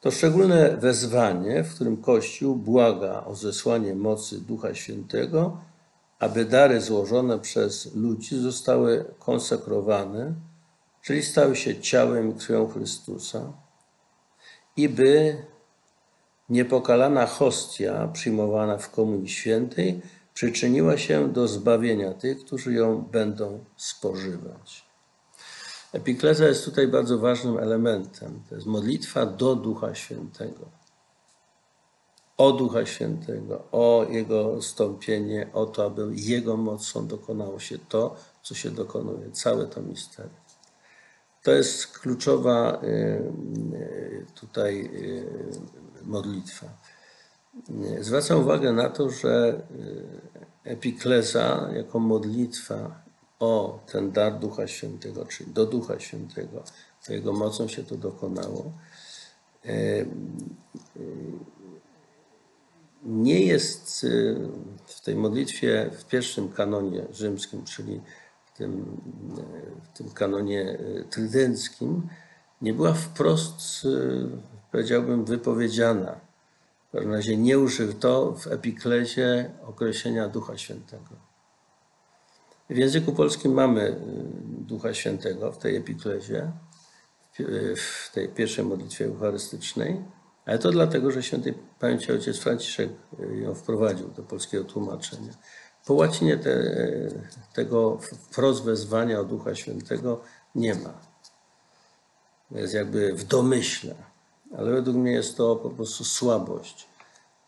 to 0.00 0.10
szczególne 0.10 0.76
wezwanie, 0.76 1.64
w 1.64 1.74
którym 1.74 1.96
Kościół 1.96 2.56
błaga 2.56 3.24
o 3.24 3.34
zesłanie 3.34 3.94
mocy 3.94 4.40
Ducha 4.40 4.74
Świętego, 4.74 5.60
aby 6.18 6.44
dary 6.44 6.80
złożone 6.80 7.38
przez 7.38 7.94
ludzi 7.94 8.38
zostały 8.38 9.04
konsekrowane, 9.18 10.34
czyli 11.02 11.22
stały 11.22 11.56
się 11.56 11.80
ciałem 11.80 12.30
i 12.30 12.34
krwią 12.34 12.68
Chrystusa, 12.68 13.52
i 14.76 14.88
by 14.88 15.44
niepokalana 16.48 17.26
hostia 17.26 18.08
przyjmowana 18.08 18.78
w 18.78 18.90
Komunii 18.90 19.28
Świętej 19.28 20.00
przyczyniła 20.34 20.98
się 20.98 21.32
do 21.32 21.48
zbawienia 21.48 22.14
tych, 22.14 22.44
którzy 22.44 22.72
ją 22.72 23.02
będą 23.02 23.64
spożywać. 23.76 24.86
Epikleza 25.92 26.46
jest 26.46 26.64
tutaj 26.64 26.88
bardzo 26.88 27.18
ważnym 27.18 27.58
elementem. 27.58 28.42
To 28.48 28.54
jest 28.54 28.66
modlitwa 28.66 29.26
do 29.26 29.56
Ducha 29.56 29.94
Świętego. 29.94 30.68
O 32.36 32.52
Ducha 32.52 32.86
Świętego, 32.86 33.64
o 33.72 34.06
Jego 34.10 34.62
stąpienie, 34.62 35.50
o 35.52 35.66
to, 35.66 35.84
aby 35.84 36.08
Jego 36.14 36.56
mocą 36.56 37.06
dokonało 37.06 37.58
się 37.58 37.78
to, 37.78 38.16
co 38.42 38.54
się 38.54 38.70
dokonuje, 38.70 39.30
całe 39.30 39.66
to 39.66 39.82
misterium. 39.82 40.45
To 41.46 41.52
jest 41.52 41.86
kluczowa 41.86 42.80
y, 42.82 42.86
y, 42.86 44.26
tutaj 44.34 44.90
y, 44.94 45.24
modlitwa. 46.04 46.66
Zwracam 48.00 48.40
uwagę 48.40 48.72
na 48.72 48.88
to, 48.88 49.10
że 49.10 49.62
epikleza 50.64 51.70
jako 51.74 51.98
modlitwa 51.98 53.02
o 53.40 53.80
ten 53.92 54.12
dar 54.12 54.38
Ducha 54.38 54.66
Świętego, 54.66 55.26
czyli 55.26 55.52
do 55.52 55.66
Ducha 55.66 56.00
Świętego, 56.00 56.64
to 57.06 57.12
Jego 57.12 57.32
mocą 57.32 57.68
się 57.68 57.84
to 57.84 57.96
dokonało, 57.96 58.72
nie 63.04 63.40
jest 63.40 64.06
w 64.86 65.00
tej 65.00 65.14
modlitwie 65.14 65.90
w 65.98 66.04
pierwszym 66.04 66.48
kanonie 66.48 67.06
rzymskim, 67.10 67.64
czyli 67.64 68.00
tym, 68.56 69.00
w 69.82 69.98
tym 69.98 70.10
kanonie 70.10 70.78
trydenckim, 71.10 72.08
nie 72.62 72.74
była 72.74 72.92
wprost, 72.92 73.86
powiedziałbym, 74.72 75.24
wypowiedziana. 75.24 76.20
W 76.88 76.92
każdym 76.92 77.12
razie 77.12 77.36
nie 77.36 77.58
użyto 77.58 78.32
w 78.32 78.46
epiklezie 78.46 79.50
określenia 79.66 80.28
Ducha 80.28 80.58
Świętego. 80.58 81.26
W 82.70 82.76
języku 82.76 83.12
polskim 83.12 83.52
mamy 83.52 83.82
y, 83.82 83.94
Ducha 84.46 84.94
Świętego 84.94 85.52
w 85.52 85.58
tej 85.58 85.76
epiklezie, 85.76 86.52
w 87.76 88.10
tej 88.14 88.28
pierwszej 88.28 88.64
modlitwie 88.64 89.04
eucharystycznej, 89.04 90.04
ale 90.46 90.58
to 90.58 90.70
dlatego, 90.70 91.10
że 91.10 91.22
świętej 91.22 91.54
pamięci 91.80 92.12
ojciec 92.12 92.38
Franciszek 92.38 92.90
ją 93.42 93.54
wprowadził 93.54 94.08
do 94.08 94.22
polskiego 94.22 94.64
tłumaczenia. 94.64 95.32
Po 95.86 95.94
łacinie 95.94 96.36
te, 96.36 96.74
tego 97.52 97.98
wprost 97.98 98.64
wezwania 98.64 99.20
o 99.20 99.24
Ducha 99.24 99.54
Świętego 99.54 100.20
nie 100.54 100.74
ma. 100.74 100.94
Jest 102.50 102.74
jakby 102.74 103.14
w 103.14 103.24
domyśle, 103.24 103.94
ale 104.58 104.70
według 104.70 104.96
mnie 104.96 105.12
jest 105.12 105.36
to 105.36 105.56
po 105.56 105.70
prostu 105.70 106.04
słabość 106.04 106.88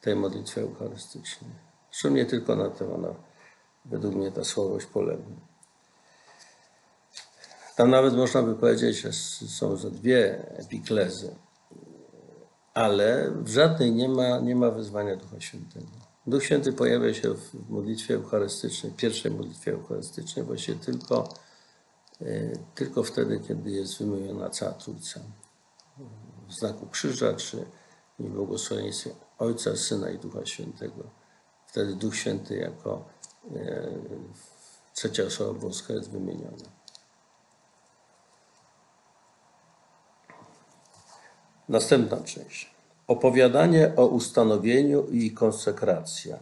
tej 0.01 0.17
modlitwy 0.17 0.61
eucharystycznej. 0.61 1.51
Zresztą 1.91 2.11
nie 2.11 2.27
tylko 2.27 2.57
na 2.57 2.71
tym 2.71 2.93
ona 2.93 3.09
według 3.85 4.15
mnie 4.15 4.33
ta 4.33 4.45
słabość 4.45 4.87
polega. 4.87 5.23
Tam 7.77 7.91
nawet 7.91 8.15
można 8.15 8.43
by 8.43 8.55
powiedzieć, 8.55 9.01
że 9.01 9.13
są 9.49 9.77
za 9.77 9.91
dwie 9.91 10.47
epiklezy, 10.59 11.35
ale 12.75 13.31
w 13.31 13.49
żadnej 13.49 13.93
nie 13.93 14.09
ma, 14.09 14.39
nie 14.39 14.57
ma 14.57 14.71
wezwania 14.71 15.17
Ducha 15.17 15.41
Świętego. 15.41 16.08
Duch 16.29 16.45
Święty 16.45 16.73
pojawia 16.73 17.15
się 17.15 17.35
w 17.35 17.71
modlitwie 17.71 18.15
eucharystycznej, 18.15 18.93
pierwszej 18.93 19.31
modlitwie 19.31 19.73
eucharystycznej, 19.73 20.45
właściwie 20.45 20.79
tylko, 20.79 21.35
e, 22.21 22.25
tylko 22.75 23.03
wtedy, 23.03 23.41
kiedy 23.49 23.71
jest 23.71 23.99
wymieniona 23.99 24.51
cała 24.51 24.73
Trójca. 24.73 25.21
W 26.49 26.53
znaku 26.53 26.87
krzyża, 26.87 27.33
czy 27.35 27.65
w 28.19 28.29
błogosławieństwie 28.29 29.11
Ojca, 29.39 29.77
Syna 29.77 30.11
i 30.11 30.19
Ducha 30.19 30.47
Świętego. 30.47 31.05
Wtedy 31.67 31.95
Duch 31.95 32.17
Święty 32.17 32.57
jako 32.57 33.19
E, 33.57 33.89
trzecia 34.95 35.23
osoba 35.23 35.61
boska 35.61 35.95
jest 35.95 36.11
wymieniona. 36.11 36.69
Następna 41.69 42.17
część. 42.17 42.78
Opowiadanie 43.09 43.93
o 43.97 44.07
ustanowieniu 44.07 45.07
i 45.07 45.31
konsekracja. 45.31 46.39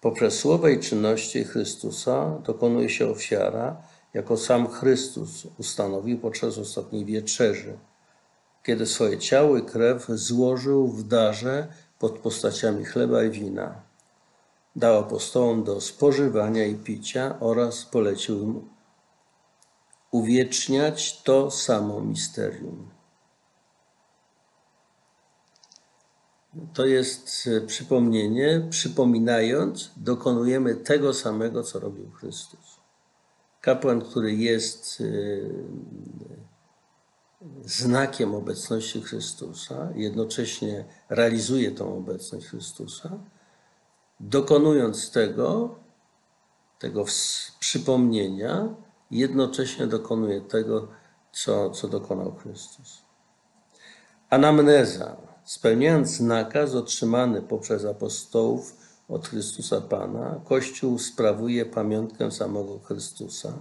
Poprzez 0.00 0.38
słowa 0.38 0.70
i 0.70 0.80
czynności 0.80 1.44
Chrystusa 1.44 2.38
dokonuje 2.46 2.88
się 2.88 3.08
ofiara, 3.10 3.76
jako 4.14 4.36
sam 4.36 4.68
Chrystus 4.68 5.46
ustanowił 5.58 6.18
podczas 6.18 6.58
ostatniej 6.58 7.04
wieczerzy, 7.04 7.78
kiedy 8.62 8.86
swoje 8.86 9.18
ciało 9.18 9.56
i 9.56 9.62
krew 9.62 10.06
złożył 10.08 10.88
w 10.88 11.08
darze 11.08 11.68
pod 11.98 12.18
postaciami 12.18 12.84
chleba 12.84 13.24
i 13.24 13.30
wina 13.30 13.82
dał 14.76 14.98
apostołom 14.98 15.64
do 15.64 15.80
spożywania 15.80 16.66
i 16.66 16.74
picia 16.74 17.36
oraz 17.40 17.84
polecił 17.84 18.42
im 18.42 18.68
uwieczniać 20.10 21.22
to 21.22 21.50
samo 21.50 22.00
misterium. 22.00 23.01
To 26.72 26.86
jest 26.86 27.48
e, 27.56 27.60
przypomnienie, 27.60 28.66
przypominając, 28.70 29.90
dokonujemy 29.96 30.74
tego 30.74 31.14
samego, 31.14 31.62
co 31.62 31.80
robił 31.80 32.10
Chrystus. 32.10 32.80
Kapłan, 33.60 34.00
który 34.00 34.34
jest 34.34 35.00
e, 35.00 35.04
znakiem 37.64 38.34
obecności 38.34 39.02
Chrystusa, 39.02 39.88
jednocześnie 39.94 40.84
realizuje 41.08 41.70
tą 41.70 41.96
obecność 41.98 42.46
Chrystusa, 42.46 43.18
dokonując 44.20 45.10
tego, 45.10 45.74
tego 46.78 47.04
przypomnienia, 47.60 48.74
jednocześnie 49.10 49.86
dokonuje 49.86 50.40
tego, 50.40 50.88
co, 51.32 51.70
co 51.70 51.88
dokonał 51.88 52.34
Chrystus. 52.34 53.02
Anamneza, 54.30 55.16
spełniając 55.44 56.20
nakaz 56.20 56.74
otrzymany 56.74 57.42
poprzez 57.42 57.84
apostołów 57.84 58.76
od 59.08 59.28
Chrystusa 59.28 59.80
Pana, 59.80 60.40
Kościół 60.44 60.98
sprawuje 60.98 61.66
pamiątkę 61.66 62.30
samego 62.30 62.78
Chrystusa, 62.78 63.52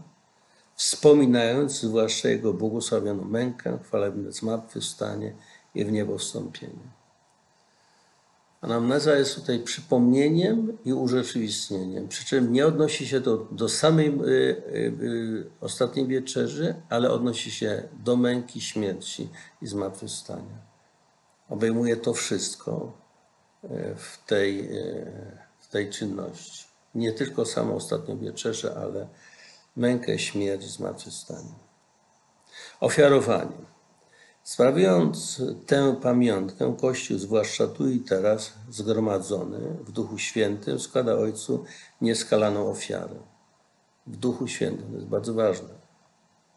wspominając 0.76 1.82
zwłaszcza 1.82 2.30
Jego 2.30 2.54
błogosławioną 2.54 3.24
mękę, 3.24 3.80
chwalebne 3.84 4.32
zmartwychwstanie 4.32 5.34
i 5.76 5.86
w 5.86 5.92
niebo 5.92 6.18
wstąpienie. 6.18 7.02
Anamneza 8.62 9.16
jest 9.16 9.36
tutaj 9.36 9.60
przypomnieniem 9.60 10.78
i 10.86 10.94
urzeczywistnieniem, 10.94 12.08
przy 12.08 12.26
czym 12.26 12.54
nie 12.54 12.68
odnosi 12.68 13.08
się 13.08 13.20
do, 13.20 13.38
do 13.38 13.70
samej 13.70 14.08
y, 14.08 14.30
y, 14.30 14.94
y, 15.02 15.50
ostatniej 15.62 16.08
wieczerzy, 16.08 16.76
ale 16.90 17.12
odnosi 17.12 17.52
się 17.52 17.84
do 18.04 18.16
męki, 18.16 18.62
śmierci 18.62 19.30
i 19.62 19.68
zmartwychwstania. 19.68 20.71
Obejmuje 21.52 21.98
to 21.98 22.14
wszystko 22.14 22.94
y, 23.64 23.68
w 23.96 24.24
tej, 24.26 24.78
y, 24.78 25.38
w 25.60 25.68
tej 25.68 25.90
czynności. 25.90 26.66
Nie 26.96 27.14
tylko 27.14 27.46
samą 27.46 27.76
ostatnią 27.76 28.18
wieczerzę, 28.18 28.76
ale 28.76 29.08
mękę, 29.76 30.20
śmierć 30.20 30.64
zmartwychwstanie. 30.64 31.54
Ofiarowanie. 32.80 33.72
Sprawiając 34.44 35.42
tę 35.68 35.96
pamiątkę, 36.02 36.76
Kościół, 36.82 37.18
zwłaszcza 37.18 37.68
tu 37.68 37.90
i 37.90 38.00
teraz, 38.00 38.54
zgromadzony 38.70 39.60
w 39.60 39.92
Duchu 39.92 40.18
Świętym, 40.18 40.80
składa 40.80 41.16
Ojcu 41.16 41.64
nieskalaną 42.02 42.68
ofiarę. 42.68 43.16
W 44.08 44.18
Duchu 44.18 44.48
Świętym, 44.48 44.88
to 44.90 44.96
jest 44.96 45.08
bardzo 45.08 45.34
ważne. 45.34 45.70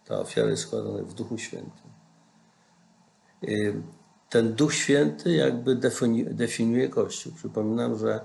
Ta 0.05 0.19
ofiara 0.19 0.51
jest 0.51 0.63
składana 0.63 1.03
w 1.03 1.15
Duchu 1.15 1.39
Świętym. 1.39 1.91
Ten 4.35 4.55
Duch 4.55 4.75
Święty 4.75 5.33
jakby 5.33 5.77
definiuje 6.31 6.89
Kościół. 6.89 7.33
Przypominam, 7.33 7.99
że 7.99 8.21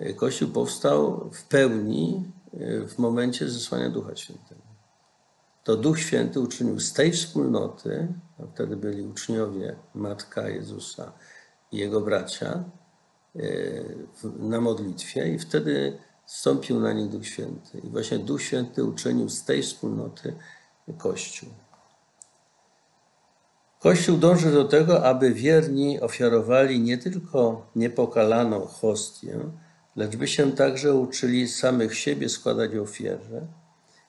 y, 0.00 0.14
Kościół 0.14 0.48
powstał 0.48 1.30
w 1.32 1.44
pełni 1.44 2.32
y, 2.54 2.88
w 2.88 2.98
momencie 2.98 3.48
zesłania 3.48 3.90
Ducha 3.90 4.16
Świętego. 4.16 4.60
to 5.64 5.76
Duch 5.76 5.98
Święty 6.00 6.40
uczynił 6.40 6.80
z 6.80 6.92
tej 6.92 7.12
wspólnoty, 7.12 8.08
a 8.38 8.46
wtedy 8.54 8.76
byli 8.76 9.02
uczniowie, 9.02 9.76
Matka 9.94 10.48
Jezusa 10.48 11.12
i 11.72 11.76
jego 11.78 12.00
bracia, 12.00 12.64
e, 13.36 13.40
na 14.38 14.60
modlitwie 14.60 15.34
i 15.34 15.38
wtedy 15.38 15.98
stąpił 16.26 16.80
na 16.80 16.92
nich 16.92 17.08
Duch 17.08 17.26
Święty. 17.26 17.78
I 17.78 17.88
właśnie 17.88 18.18
Duch 18.18 18.42
Święty 18.42 18.84
uczynił 18.84 19.28
z 19.28 19.44
tej 19.44 19.62
wspólnoty 19.62 20.34
Kościół. 20.98 21.48
Kościół 23.86 24.16
dąży 24.16 24.52
do 24.52 24.64
tego, 24.64 25.04
aby 25.04 25.34
wierni 25.34 26.00
ofiarowali 26.00 26.80
nie 26.80 26.98
tylko 26.98 27.70
niepokalaną 27.76 28.60
hostię, 28.60 29.38
lecz 29.96 30.16
by 30.16 30.28
się 30.28 30.52
także 30.52 30.94
uczyli 30.94 31.48
samych 31.48 31.94
siebie 31.94 32.28
składać 32.28 32.76
ofierze 32.76 33.46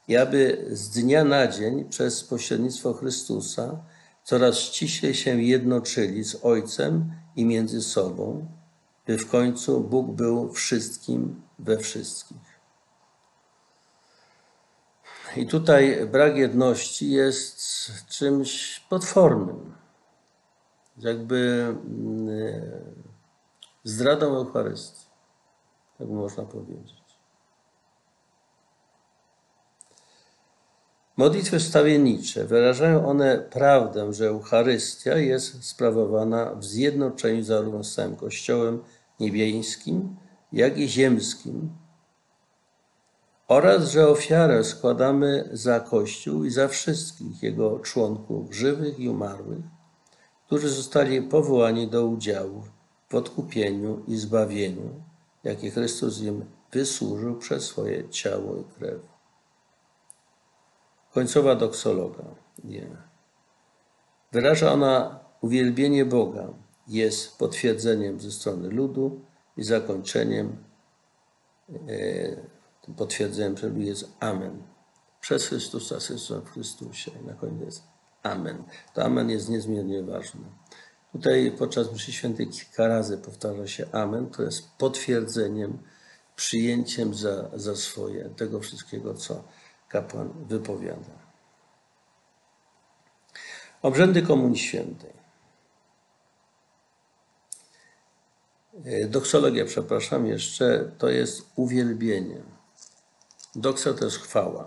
i 0.07 0.17
aby 0.17 0.65
z 0.71 0.89
dnia 0.89 1.23
na 1.23 1.47
dzień 1.47 1.85
przez 1.85 2.23
pośrednictwo 2.23 2.93
Chrystusa 2.93 3.83
coraz 4.23 4.59
ściślej 4.59 5.13
się 5.13 5.41
jednoczyli 5.41 6.23
z 6.23 6.37
Ojcem 6.41 7.11
i 7.35 7.45
między 7.45 7.81
sobą, 7.81 8.47
by 9.07 9.17
w 9.17 9.27
końcu 9.27 9.81
Bóg 9.81 10.11
był 10.11 10.53
wszystkim 10.53 11.41
we 11.59 11.77
wszystkich. 11.77 12.46
I 15.37 15.47
tutaj 15.47 16.07
brak 16.11 16.37
jedności 16.37 17.11
jest 17.11 17.91
czymś 18.07 18.79
potwornym. 18.89 19.73
Jakby 20.97 21.65
mm, 21.87 22.29
zdradą 23.83 24.35
Eucharystii, 24.35 25.05
tak 25.97 26.07
można 26.07 26.43
powiedzieć. 26.43 26.97
Modlitwy 31.17 31.59
wstawiennicze 31.59 32.45
wyrażają 32.45 33.07
one 33.07 33.37
prawdę, 33.37 34.13
że 34.13 34.27
Eucharystia 34.27 35.17
jest 35.17 35.63
sprawowana 35.63 36.55
w 36.55 36.65
zjednoczeniu 36.65 37.43
zarówno 37.43 37.83
z 37.83 37.95
całym 37.95 38.15
Kościołem 38.15 38.83
niebieskim, 39.19 40.15
jak 40.53 40.77
i 40.77 40.89
ziemskim, 40.89 41.69
oraz 43.47 43.91
że 43.91 44.07
ofiarę 44.07 44.63
składamy 44.63 45.49
za 45.51 45.79
Kościół 45.79 46.43
i 46.43 46.49
za 46.49 46.67
wszystkich 46.67 47.43
jego 47.43 47.79
członków, 47.79 48.55
żywych 48.55 48.99
i 48.99 49.09
umarłych, 49.09 49.63
którzy 50.45 50.69
zostali 50.69 51.21
powołani 51.21 51.87
do 51.87 52.05
udziału 52.05 52.63
w 53.09 53.15
odkupieniu 53.15 54.03
i 54.07 54.15
zbawieniu, 54.15 55.03
jakie 55.43 55.71
Chrystus 55.71 56.21
im 56.21 56.45
wysłużył 56.71 57.35
przez 57.35 57.63
swoje 57.63 58.09
ciało 58.09 58.55
i 58.55 58.63
krew. 58.63 59.01
Końcowa 61.13 61.55
doksologa. 61.55 62.23
Nie. 62.63 62.87
Wyraża 64.31 64.71
ona 64.71 65.19
uwielbienie 65.41 66.05
Boga, 66.05 66.47
jest 66.87 67.37
potwierdzeniem 67.37 68.19
ze 68.19 68.31
strony 68.31 68.69
ludu 68.69 69.21
i 69.57 69.63
zakończeniem 69.63 70.57
tym 72.87 72.95
potwierdzeniem 72.95 73.55
przed 73.55 73.77
jest 73.77 74.11
Amen. 74.19 74.63
Przez 75.21 75.47
Chrystusa, 75.47 75.95
Chrystusem 75.95 76.41
w 76.41 76.51
Chrystusie. 76.51 77.11
I 77.21 77.25
na 77.25 77.33
koniec 77.33 77.83
Amen. 78.23 78.63
To 78.93 79.03
Amen 79.03 79.29
jest 79.29 79.49
niezmiernie 79.49 80.03
ważne. 80.03 80.41
Tutaj 81.11 81.51
podczas 81.57 81.93
mszy 81.93 82.11
świętej 82.11 82.47
kilka 82.47 82.87
razy 82.87 83.17
powtarza 83.17 83.67
się 83.67 83.85
Amen, 83.91 84.29
to 84.29 84.43
jest 84.43 84.71
potwierdzeniem, 84.77 85.77
przyjęciem 86.35 87.13
za, 87.13 87.49
za 87.53 87.75
swoje 87.75 88.29
tego 88.29 88.59
wszystkiego, 88.59 89.13
co 89.13 89.43
kapłan 89.89 90.45
wypowiada. 90.47 91.27
Obrzędy 93.81 94.21
Komunii 94.21 94.59
Świętej. 94.59 95.13
Doksologia, 99.09 99.65
przepraszam, 99.65 100.27
jeszcze 100.27 100.91
to 100.97 101.09
jest 101.09 101.51
uwielbienie. 101.55 102.56
Doksa 103.57 103.89
jest 104.01 104.17
chwała. 104.17 104.65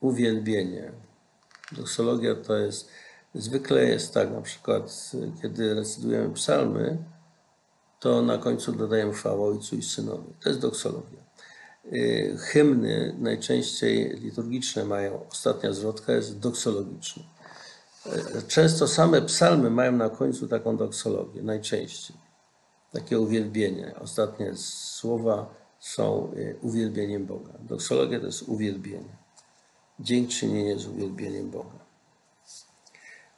Uwielbienie. 0.00 0.92
Doksologia 1.72 2.34
to 2.34 2.56
jest, 2.56 2.88
zwykle 3.34 3.84
jest 3.84 4.14
tak, 4.14 4.30
na 4.30 4.40
przykład, 4.40 5.12
kiedy 5.42 5.74
recytujemy 5.74 6.34
psalmy, 6.34 6.98
to 8.00 8.22
na 8.22 8.38
końcu 8.38 8.72
dodajemy 8.72 9.12
chwałę 9.12 9.42
Ojcu 9.42 9.76
i 9.76 9.82
Synowi. 9.82 10.34
To 10.40 10.48
jest 10.48 10.60
doksologia. 10.60 11.20
Y, 11.92 12.36
Hymny 12.40 13.16
najczęściej 13.18 14.20
liturgiczne 14.20 14.84
mają, 14.84 15.28
ostatnia 15.28 15.72
zwrotka 15.72 16.12
jest 16.12 16.38
doksologiczna. 16.38 17.22
Y, 18.06 18.42
Często 18.48 18.88
same 18.88 19.22
psalmy 19.22 19.70
mają 19.70 19.92
na 19.92 20.10
końcu 20.10 20.48
taką 20.48 20.76
doksologię, 20.76 21.42
najczęściej. 21.42 22.16
Takie 22.92 23.20
uwielbienie. 23.20 23.94
Ostatnie 24.00 24.56
słowa 24.56 25.60
są 25.80 26.32
y, 26.36 26.56
uwielbieniem 26.62 27.26
Boga. 27.26 27.52
Doksologia 27.60 28.20
to 28.20 28.26
jest 28.26 28.42
uwielbienie. 28.42 29.16
Dziękczynienie 30.00 30.78
z 30.78 30.86
uwielbieniem 30.86 31.50
Boga. 31.50 31.78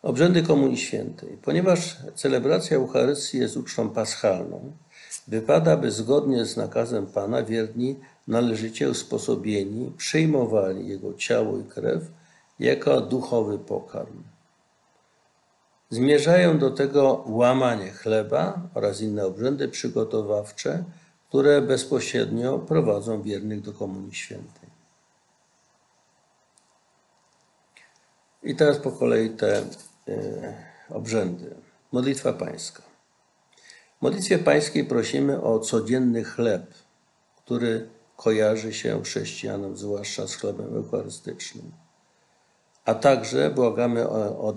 Obrzędy 0.03 0.43
Komunii 0.43 0.77
Świętej. 0.77 1.39
Ponieważ 1.43 1.97
celebracja 2.15 2.77
Eucharystii 2.77 3.39
jest 3.39 3.57
ucztą 3.57 3.91
paschalną, 3.91 4.73
wypada, 5.29 5.77
by 5.77 5.91
zgodnie 5.91 6.45
z 6.45 6.57
nakazem 6.57 7.07
Pana 7.07 7.43
wierni 7.43 7.97
należycie 8.29 8.91
usposobieni 8.91 9.93
przyjmowali 9.97 10.89
Jego 10.89 11.15
ciało 11.15 11.59
i 11.59 11.65
krew 11.65 12.03
jako 12.59 13.01
duchowy 13.01 13.59
pokarm. 13.59 14.23
Zmierzają 15.91 16.59
do 16.59 16.71
tego 16.71 17.25
łamanie 17.27 17.91
chleba 17.91 18.69
oraz 18.75 19.01
inne 19.01 19.27
obrzędy 19.27 19.69
przygotowawcze, 19.69 20.85
które 21.33 21.63
bezpośrednio 21.63 22.59
prowadzą 22.59 23.23
wiernych 23.23 23.61
do 23.61 23.73
Komunii 23.73 24.15
Świętej. 24.15 24.69
I 28.43 28.57
teraz 28.57 28.79
po 28.79 28.93
kolei 28.93 29.31
te 29.31 29.65
e, 30.09 30.55
obrzędy. 30.89 31.55
Modlitwa 31.93 32.33
Pańska. 32.33 32.83
W 33.99 34.03
modlitwie 34.03 34.39
Pańskiej 34.39 34.85
prosimy 34.85 35.43
o 35.43 35.59
codzienny 35.59 36.25
chleb, 36.25 36.75
który 37.45 37.89
kojarzy 38.17 38.75
się 38.75 39.03
chrześcijanom, 39.03 39.77
zwłaszcza 39.77 40.27
z 40.27 40.35
chlebem 40.35 40.77
eucharystycznym. 40.77 41.73
A 42.85 42.95
także 42.95 43.51
błagamy 43.51 44.09
o, 44.09 44.39
o 44.39 44.55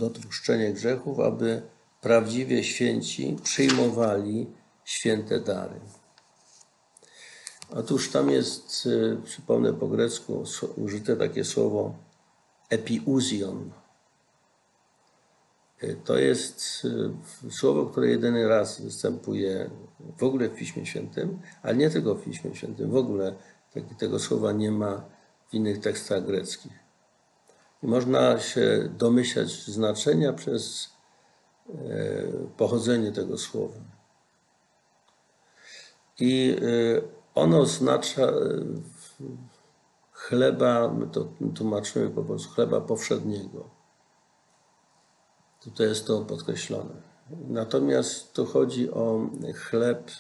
grzechów, 0.73 1.19
aby 1.19 1.61
prawdziwie 2.01 2.63
święci 2.63 3.37
przyjmowali 3.43 4.47
święte 4.85 5.39
dary. 5.39 5.79
Otóż 7.69 8.11
tam 8.11 8.29
jest, 8.29 8.85
y, 8.85 9.17
przypomnę 9.23 9.73
po 9.73 9.87
grecku, 9.87 10.43
użyte 10.75 11.15
takie 11.15 11.43
słowo 11.43 11.93
epiuzion. 12.69 13.71
Y, 15.83 15.97
To 16.05 16.17
jest 16.17 16.85
y, 16.85 17.51
słowo, 17.51 17.85
które 17.85 18.07
jedyny 18.07 18.47
raz 18.47 18.81
występuje 18.81 19.69
w 20.17 20.23
ogóle 20.23 20.49
w 20.49 20.55
Piśmie 20.55 20.85
Świętym, 20.85 21.39
ale 21.63 21.75
nie 21.75 21.89
tylko 21.89 22.15
w 22.15 22.23
Piśmie 22.23 22.55
Świętym. 22.55 22.91
W 22.91 22.95
ogóle 22.95 23.35
tego 23.97 24.19
słowa 24.19 24.51
nie 24.51 24.71
ma 24.71 25.03
w 25.49 25.53
innych 25.53 25.79
tekstach 25.79 26.25
greckich. 26.25 26.71
I 27.83 27.87
można 27.87 28.39
się 28.39 28.89
domyślać 28.97 29.65
znaczenia 29.65 30.33
przez 30.33 30.89
e, 31.69 31.73
pochodzenie 32.57 33.11
tego 33.11 33.37
słowa. 33.37 33.79
I 36.19 36.57
e, 36.61 37.24
ono 37.35 37.59
oznacza 37.59 38.21
e, 38.21 38.33
chleba, 40.11 40.87
my 40.87 41.07
to 41.07 41.27
tłumaczymy 41.55 42.09
po 42.09 42.23
polsku, 42.23 42.53
chleba 42.53 42.81
powszedniego. 42.81 43.69
Tutaj 45.63 45.87
jest 45.87 46.07
to 46.07 46.21
podkreślone. 46.21 46.95
Natomiast 47.47 48.33
tu 48.33 48.45
chodzi 48.45 48.91
o 48.91 49.29
chleb 49.55 50.11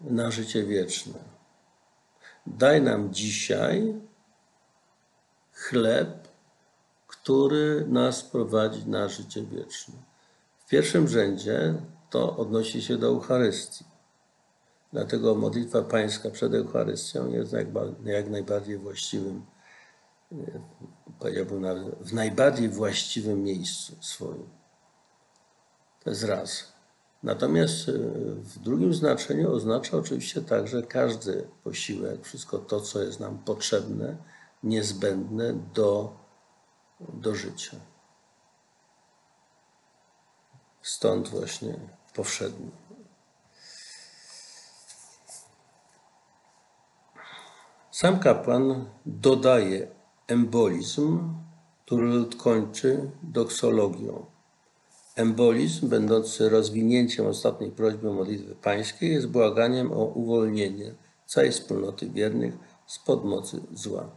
na 0.00 0.30
życie 0.30 0.64
wieczne. 0.64 1.18
Daj 2.46 2.82
nam 2.82 3.14
dzisiaj 3.14 3.94
chleb, 5.52 6.28
który 7.06 7.86
nas 7.88 8.22
prowadzi 8.22 8.88
na 8.88 9.08
życie 9.08 9.42
wieczne. 9.42 9.94
W 10.58 10.68
pierwszym 10.68 11.08
rzędzie 11.08 11.74
to 12.10 12.36
odnosi 12.36 12.82
się 12.82 12.96
do 12.96 13.06
Eucharystii. 13.06 13.93
Dlatego 14.94 15.34
modlitwa 15.34 15.82
pańska 15.82 16.30
przed 16.30 16.54
Eucharystią 16.54 17.30
jest 17.30 17.52
jak, 17.52 17.66
jak 18.04 18.30
najbardziej 18.30 18.78
właściwym, 18.78 19.46
e, 20.32 20.36
powiedziałbym 21.18 21.60
nawet, 21.60 21.94
w 22.00 22.12
najbardziej 22.12 22.68
właściwym 22.68 23.42
miejscu 23.42 23.96
swoim. 24.00 24.48
To 26.04 26.10
jest 26.10 26.24
raz. 26.24 26.72
Natomiast 27.22 27.88
e, 27.88 27.92
w 28.36 28.58
drugim 28.58 28.94
znaczeniu 28.94 29.52
oznacza 29.52 29.96
oczywiście 29.96 30.42
także 30.42 30.82
każdy 30.82 31.48
posiłek, 31.64 32.24
wszystko 32.24 32.58
to, 32.58 32.80
co 32.80 33.02
jest 33.02 33.20
nam 33.20 33.38
potrzebne 33.38 34.16
niezbędne 34.62 35.54
do, 35.74 36.16
do 37.00 37.34
życia. 37.34 37.76
Stąd 40.82 41.28
właśnie 41.28 41.74
powszedni. 42.14 42.83
Sam 47.94 48.18
kapłan 48.18 48.84
dodaje 49.06 49.88
embolizm, 50.26 51.34
który 51.84 52.24
kończy 52.38 53.10
doksologią. 53.22 54.26
Embolizm, 55.16 55.88
będący 55.88 56.48
rozwinięciem 56.48 57.26
ostatniej 57.26 57.70
prośby 57.70 58.12
modlitwy 58.12 58.54
pańskiej, 58.54 59.12
jest 59.12 59.26
błaganiem 59.26 59.92
o 59.92 60.04
uwolnienie 60.04 60.94
całej 61.26 61.52
wspólnoty 61.52 62.10
wiernych 62.10 62.54
spod 62.86 63.24
mocy 63.24 63.60
zła. 63.72 64.10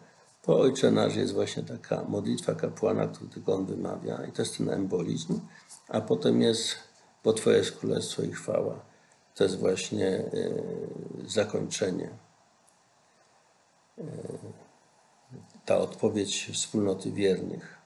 Po 0.44 0.60
Ojcze 0.60 0.92
Nasz 0.92 1.16
jest 1.16 1.34
właśnie 1.34 1.64
taka 1.64 2.04
modlitwa 2.04 2.56
kapłana, 2.56 3.08
którą 3.08 3.30
tylko 3.30 3.54
on 3.54 3.66
wymawia 3.66 4.26
i 4.26 4.32
to 4.32 4.42
jest 4.42 4.58
ten 4.58 4.70
embolizm, 4.70 5.40
a 5.90 6.02
potem 6.02 6.42
jest 6.42 6.76
bo 7.24 7.34
Twoje 7.34 7.58
jest 7.58 7.72
królestwo 7.72 8.24
i 8.24 8.32
chwała. 8.32 8.86
To 9.36 9.44
jest 9.44 9.60
właśnie 9.60 10.08
e, 10.08 10.32
zakończenie. 11.28 12.27
Ta 15.66 15.78
odpowiedź 15.78 16.50
wspólnoty 16.54 17.12
wiernych. 17.12 17.78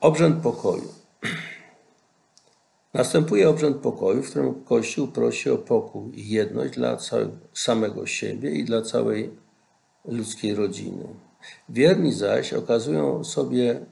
Obrzęd 0.00 0.42
pokoju. 0.42 0.94
Następuje 2.94 3.48
obrzęd 3.48 3.76
pokoju, 3.76 4.22
w 4.22 4.30
którym 4.30 4.64
Kościół 4.64 5.08
prosi 5.08 5.50
o 5.50 5.58
pokój 5.58 6.20
i 6.20 6.28
jedność 6.28 6.74
dla 6.74 6.98
samego 7.54 8.06
siebie 8.06 8.50
i 8.50 8.64
dla 8.64 8.82
całej 8.82 9.30
ludzkiej 10.04 10.54
rodziny. 10.54 11.04
Wierni 11.68 12.12
zaś 12.12 12.52
okazują 12.52 13.24
sobie 13.24 13.86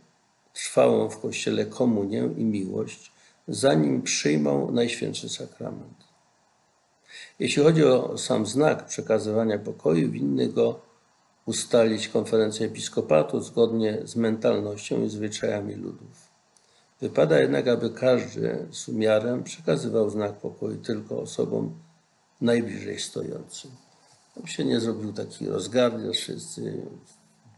trwałą 0.52 1.08
w 1.08 1.20
Kościele 1.20 1.66
komunię 1.66 2.28
i 2.36 2.44
miłość, 2.44 3.12
zanim 3.48 4.02
przyjmą 4.02 4.70
Najświętszy 4.70 5.28
Sakrament. 5.28 6.09
Jeśli 7.40 7.62
chodzi 7.62 7.84
o 7.84 8.18
sam 8.18 8.46
znak 8.46 8.86
przekazywania 8.86 9.58
pokoju, 9.58 10.10
winny 10.10 10.48
go 10.48 10.80
ustalić 11.46 12.08
konferencja 12.08 12.66
episkopatu 12.66 13.40
zgodnie 13.40 13.98
z 14.04 14.16
mentalnością 14.16 15.02
i 15.02 15.08
zwyczajami 15.08 15.74
ludów. 15.74 16.30
Wypada 17.00 17.40
jednak, 17.40 17.68
aby 17.68 17.90
każdy 17.90 18.66
z 18.70 18.88
umiarem 18.88 19.44
przekazywał 19.44 20.10
znak 20.10 20.32
pokoju 20.32 20.76
tylko 20.76 21.20
osobom 21.20 21.74
najbliżej 22.40 23.00
stojącym. 23.00 23.70
Aby 24.36 24.48
się 24.48 24.64
nie 24.64 24.80
zrobił 24.80 25.12
taki 25.12 25.48
rozgardiasz, 25.48 26.16
wszyscy 26.16 26.82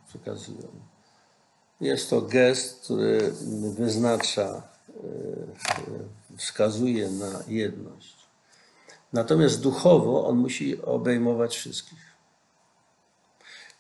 przekazują. 0.08 0.68
Jest 1.80 2.10
to 2.10 2.22
gest, 2.22 2.84
który 2.84 3.32
wyznacza, 3.78 4.62
e, 4.88 6.36
wskazuje 6.36 7.10
na 7.10 7.42
jedność. 7.48 8.21
Natomiast 9.12 9.62
duchowo 9.62 10.26
on 10.26 10.36
musi 10.38 10.82
obejmować 10.82 11.56
wszystkich. 11.56 12.12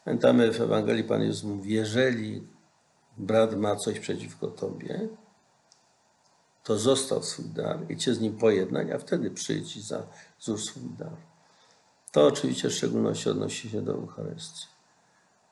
Pamiętamy 0.04 0.52
w 0.52 0.60
Ewangelii 0.60 1.04
Pan 1.04 1.22
Jezus 1.22 1.44
mówi, 1.44 1.74
jeżeli 1.74 2.48
brat 3.16 3.56
ma 3.56 3.76
coś 3.76 4.00
przeciwko 4.00 4.46
tobie, 4.46 5.08
to 6.64 6.78
zostaw 6.78 7.24
swój 7.24 7.44
dar 7.44 7.78
i 7.90 7.96
cię 7.96 8.14
z 8.14 8.20
nim 8.20 8.36
pojednać, 8.36 8.90
a 8.90 8.98
wtedy 8.98 9.30
przyjdź 9.30 9.76
i 9.76 9.82
za, 9.82 10.06
złóż 10.40 10.64
swój 10.64 10.82
dar. 10.98 11.16
To 12.12 12.26
oczywiście 12.26 12.68
w 12.68 12.72
szczególności 12.72 13.30
odnosi 13.30 13.70
się 13.70 13.82
do 13.82 13.92
Eucharystii. 13.92 14.66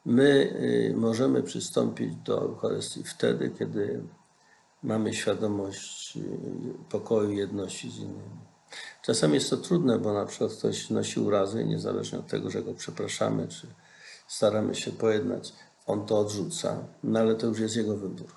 My 0.05 0.57
y, 0.91 0.95
możemy 0.97 1.43
przystąpić 1.43 2.17
do 2.17 2.43
Eucharystii 2.43 3.05
wtedy, 3.05 3.51
kiedy 3.59 4.03
mamy 4.83 5.15
świadomość 5.15 6.17
y, 6.17 6.21
pokoju, 6.89 7.33
jedności 7.33 7.91
z 7.91 7.97
innymi. 7.97 8.50
Czasami 9.03 9.35
jest 9.35 9.51
to 9.51 9.57
trudne, 9.57 9.99
bo 9.99 10.13
na 10.13 10.27
przykład 10.27 10.53
ktoś 10.53 10.91
nosi 10.91 11.21
urazy 11.21 11.63
i 11.63 11.67
niezależnie 11.67 12.19
od 12.19 12.27
tego, 12.27 12.51
że 12.51 12.63
go 12.63 12.75
przepraszamy, 12.75 13.49
czy 13.49 13.67
staramy 14.29 14.75
się 14.75 14.93
pojednać, 14.93 15.53
on 15.87 16.07
to 16.07 16.19
odrzuca, 16.19 16.77
no 17.05 17.21
ale 17.21 17.35
to 17.35 17.47
już 17.47 17.61
jest 17.61 17.77
jego 17.77 17.97
wybór. 17.97 18.33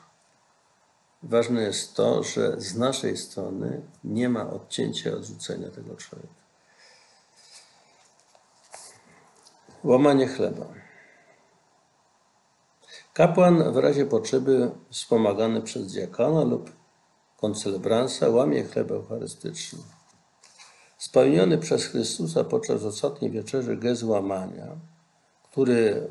Ważne 1.23 1.62
jest 1.62 1.95
to, 1.95 2.23
że 2.23 2.62
z 2.62 2.76
naszej 2.76 3.17
strony 3.17 3.82
nie 4.04 4.30
ma 4.30 4.49
odcięcia 4.49 5.12
odrzucenia 5.12 5.69
tego 5.69 5.95
człowieka. 5.95 6.43
Łamanie 9.84 10.28
chleba. 10.28 10.65
Kapłan 13.13 13.73
w 13.73 13.78
razie 13.78 14.06
potrzeby 14.06 14.71
wspomagany 14.89 15.62
przez 15.62 15.91
diakona 15.93 16.43
lub 16.43 16.71
koncelebransa 17.38 18.30
łamie 18.30 18.63
chleb 18.63 18.91
eucharystyczny. 18.91 19.80
Spełniony 21.03 21.57
przez 21.57 21.85
Chrystusa 21.85 22.43
podczas 22.43 22.83
ostatniej 22.83 23.31
wieczerzy 23.31 23.77
gest 23.77 24.03
łamania, 24.03 24.67
który 25.51 26.07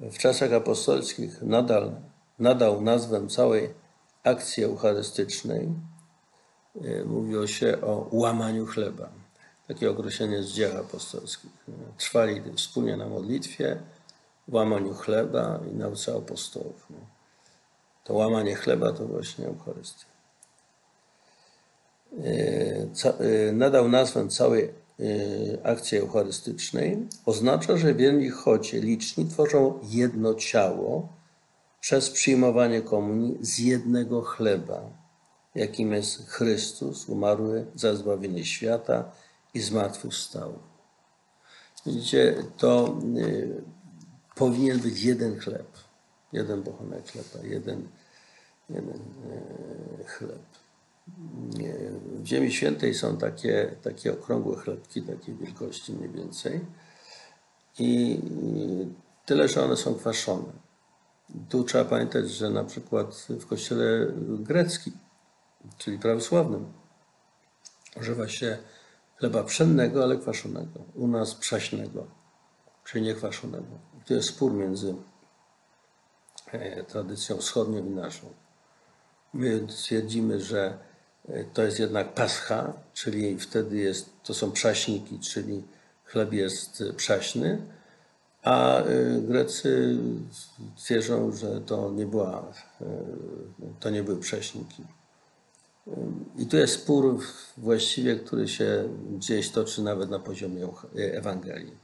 w 0.00 0.18
czasach 0.18 0.52
apostolskich 0.52 1.42
nadal, 1.42 1.92
nadał 2.38 2.80
nazwę 2.80 3.28
całej 3.28 3.74
akcji 4.24 4.64
eucharystycznej, 4.64 5.68
e, 6.84 7.04
mówiło 7.04 7.46
się 7.46 7.80
o 7.80 8.08
łamaniu 8.12 8.66
chleba. 8.66 9.08
Takie 9.68 9.90
określenie 9.90 10.42
z 10.42 10.52
dzieł 10.52 10.78
apostolskich. 10.78 11.50
Trwali 11.98 12.42
wspólnie 12.56 12.96
na 12.96 13.08
modlitwie, 13.08 13.82
łamaniu 14.48 14.94
chleba 14.94 15.60
i 15.72 15.76
nauce 15.76 16.16
apostołów. 16.16 16.86
To 18.04 18.14
łamanie 18.14 18.54
chleba 18.54 18.92
to 18.92 19.06
właśnie 19.06 19.46
Eucharystia. 19.46 20.17
E, 22.12 22.86
e, 23.48 23.52
nadał 23.52 23.88
nazwę 23.88 24.28
całej 24.28 24.64
e, 24.64 24.72
akcji 25.66 25.98
eucharystycznej, 25.98 27.06
oznacza, 27.26 27.76
że 27.76 27.94
wierni 27.94 28.30
chocie 28.30 28.80
liczni 28.80 29.26
tworzą 29.26 29.78
jedno 29.82 30.34
ciało 30.34 31.08
przez 31.80 32.10
przyjmowanie 32.10 32.82
komunii 32.82 33.38
z 33.40 33.58
jednego 33.58 34.22
chleba, 34.22 34.90
jakim 35.54 35.92
jest 35.92 36.28
Chrystus, 36.28 37.08
umarły 37.08 37.66
za 37.74 37.94
zbawienie 37.94 38.44
świata 38.44 39.12
i 39.54 39.60
zmartwychwstał. 39.60 40.58
Widzicie, 41.86 42.34
to 42.56 42.98
powinien 44.34 44.78
być 44.78 45.02
jeden 45.02 45.40
chleb, 45.40 45.66
jeden 46.32 46.62
bochenek 46.62 47.10
chleba, 47.10 47.46
jeden, 47.46 47.88
jeden 48.70 49.00
chleb. 50.06 50.57
W 52.14 52.26
Ziemi 52.26 52.52
Świętej 52.52 52.94
są 52.94 53.16
takie, 53.16 53.76
takie 53.82 54.12
okrągłe 54.12 54.56
chlebki, 54.56 55.02
takiej 55.02 55.34
wielkości 55.34 55.92
mniej 55.92 56.10
więcej. 56.10 56.60
I 57.78 58.20
tyle, 59.26 59.48
że 59.48 59.64
one 59.64 59.76
są 59.76 59.94
kwaszone. 59.94 60.52
Tu 61.48 61.64
trzeba 61.64 61.84
pamiętać, 61.84 62.30
że 62.30 62.50
na 62.50 62.64
przykład 62.64 63.26
w 63.30 63.46
kościele 63.46 64.12
greckim, 64.38 64.92
czyli 65.78 65.98
prawosławnym, 65.98 66.72
używa 68.00 68.28
się 68.28 68.58
chleba 69.16 69.44
pszennego, 69.44 70.02
ale 70.02 70.16
kwaszonego. 70.16 70.80
U 70.94 71.08
nas 71.08 71.34
przaśnego, 71.34 72.06
czyli 72.84 73.04
niekwaszonego. 73.04 73.78
To 74.06 74.14
jest 74.14 74.28
spór 74.28 74.52
między 74.52 74.94
e, 76.52 76.84
tradycją 76.84 77.36
wschodnią 77.36 77.86
i 77.86 77.90
naszą. 77.90 78.26
My 79.32 79.66
twierdzimy, 79.66 80.40
że 80.40 80.78
to 81.52 81.62
jest 81.62 81.78
jednak 81.78 82.14
pascha, 82.14 82.72
czyli 82.94 83.38
wtedy 83.38 83.76
jest, 83.76 84.10
to 84.22 84.34
są 84.34 84.52
przaśniki, 84.52 85.18
czyli 85.18 85.62
chleb 86.04 86.32
jest 86.32 86.84
przaśny, 86.96 87.62
a 88.42 88.82
y, 88.82 89.22
Grecy 89.22 89.98
twierdzą, 90.76 91.32
że 91.32 91.60
to 91.60 91.90
nie, 91.90 92.06
była, 92.06 92.52
y, 92.80 92.84
to 93.80 93.90
nie 93.90 94.02
były 94.02 94.20
prześniki. 94.20 94.82
I 96.38 96.46
tu 96.46 96.56
jest 96.56 96.74
spór 96.74 97.20
właściwie, 97.56 98.16
który 98.16 98.48
się 98.48 98.88
gdzieś 99.16 99.50
toczy 99.50 99.82
nawet 99.82 100.10
na 100.10 100.18
poziomie 100.18 100.68
Ewangelii. 100.94 101.76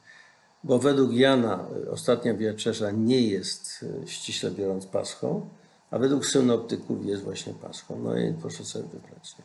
Bo 0.65 0.79
według 0.79 1.13
Jana 1.13 1.67
ostatnia 1.91 2.35
wieczerza 2.35 2.91
nie 2.91 3.21
jest 3.21 3.85
ściśle 4.07 4.51
biorąc 4.51 4.87
paschą, 4.87 5.49
a 5.95 5.99
według 5.99 6.27
synoptyków 6.27 7.07
jest 7.07 7.23
właśnie 7.23 7.55
Paschą. 7.55 7.99
No 7.99 8.19
i 8.19 8.35
proszę 8.35 8.65
sobie 8.65 8.89
wybrać. 8.89 9.37
Nie? 9.39 9.45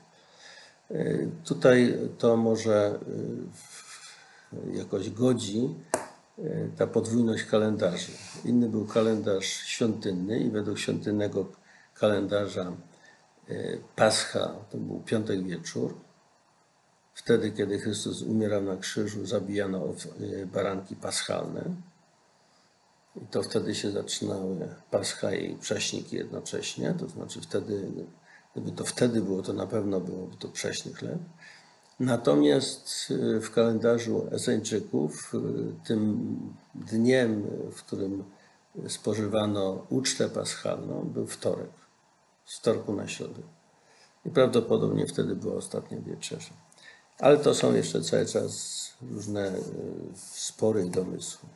Tutaj 1.46 1.98
to 2.18 2.38
może 2.38 3.00
y, 4.72 4.78
jakoś 4.78 5.10
godzi 5.10 5.76
y, 6.40 6.70
ta 6.78 6.88
podwójność 6.88 7.44
kalendarzy. 7.44 8.12
Inny 8.46 8.70
był 8.70 8.86
kalendarz 8.86 9.46
świątynny 9.46 10.40
i 10.40 10.50
według 10.50 10.80
świątynnego 10.80 11.46
kalendarza 11.94 12.72
Pascha 13.96 14.56
to 14.72 14.78
był 14.78 15.00
piątek 15.00 15.44
wieczór. 15.44 15.98
wtedy, 17.14 17.52
kiedy 17.52 17.80
Chrystus 17.80 18.22
umierał 18.22 18.62
na 18.62 18.78
krzyżu, 18.78 19.26
zabijano 19.26 19.84
baranki 20.54 20.96
paschalne. 20.96 21.64
I 23.24 23.28
to 23.28 23.44
wtedy 23.44 23.76
się 23.76 23.92
zaczynały 23.92 24.76
Pascha 24.92 25.34
i 25.34 25.56
prześniki 25.56 26.16
jednocześnie. 26.16 26.96
To 27.00 27.08
znaczy 27.08 27.42
wtedy, 27.42 27.92
gdyby 28.56 28.72
to 28.72 28.84
wtedy 28.86 29.22
było, 29.22 29.42
to 29.42 29.54
na 29.54 29.68
pewno 29.68 30.00
byłoby 30.02 30.38
to 30.38 30.48
prześny 30.48 30.94
chleb. 30.94 31.20
Natomiast 32.00 33.12
y, 33.12 33.42
w 33.42 33.52
kalendarzu 33.52 34.28
Eseńczyków 34.32 35.34
y, 35.34 35.40
tym 35.88 36.30
dniem, 36.76 37.44
w 37.72 37.84
którym 37.84 38.24
spożywano 38.88 39.86
ucztę 39.90 40.30
paschalną, 40.30 41.02
był 41.14 41.28
wtorek. 41.28 41.70
Z 42.46 42.58
wtorku 42.58 42.94
na 42.94 43.08
środę. 43.08 43.42
I 44.26 44.30
prawdopodobnie 44.30 45.08
wtedy 45.08 45.36
była 45.36 45.56
ostatnia 45.56 46.00
wieczerza. 46.00 46.54
Ale 47.20 47.38
to 47.38 47.56
są 47.56 47.76
jeszcze 47.76 48.02
cały 48.02 48.26
czas 48.26 48.80
różne 49.12 49.58
y, 49.58 49.62
spory 50.16 50.86
i 50.86 50.90
domysły. 50.90 51.50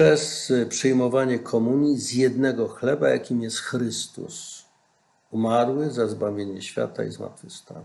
Przez 0.00 0.52
przyjmowanie 0.68 1.38
komunii 1.38 1.98
z 1.98 2.12
jednego 2.12 2.68
chleba, 2.68 3.08
jakim 3.08 3.42
jest 3.42 3.58
Chrystus, 3.58 4.64
umarły 5.30 5.90
za 5.90 6.06
zbawienie 6.06 6.62
świata 6.62 7.04
i 7.04 7.10
zmartwychwstał. 7.10 7.82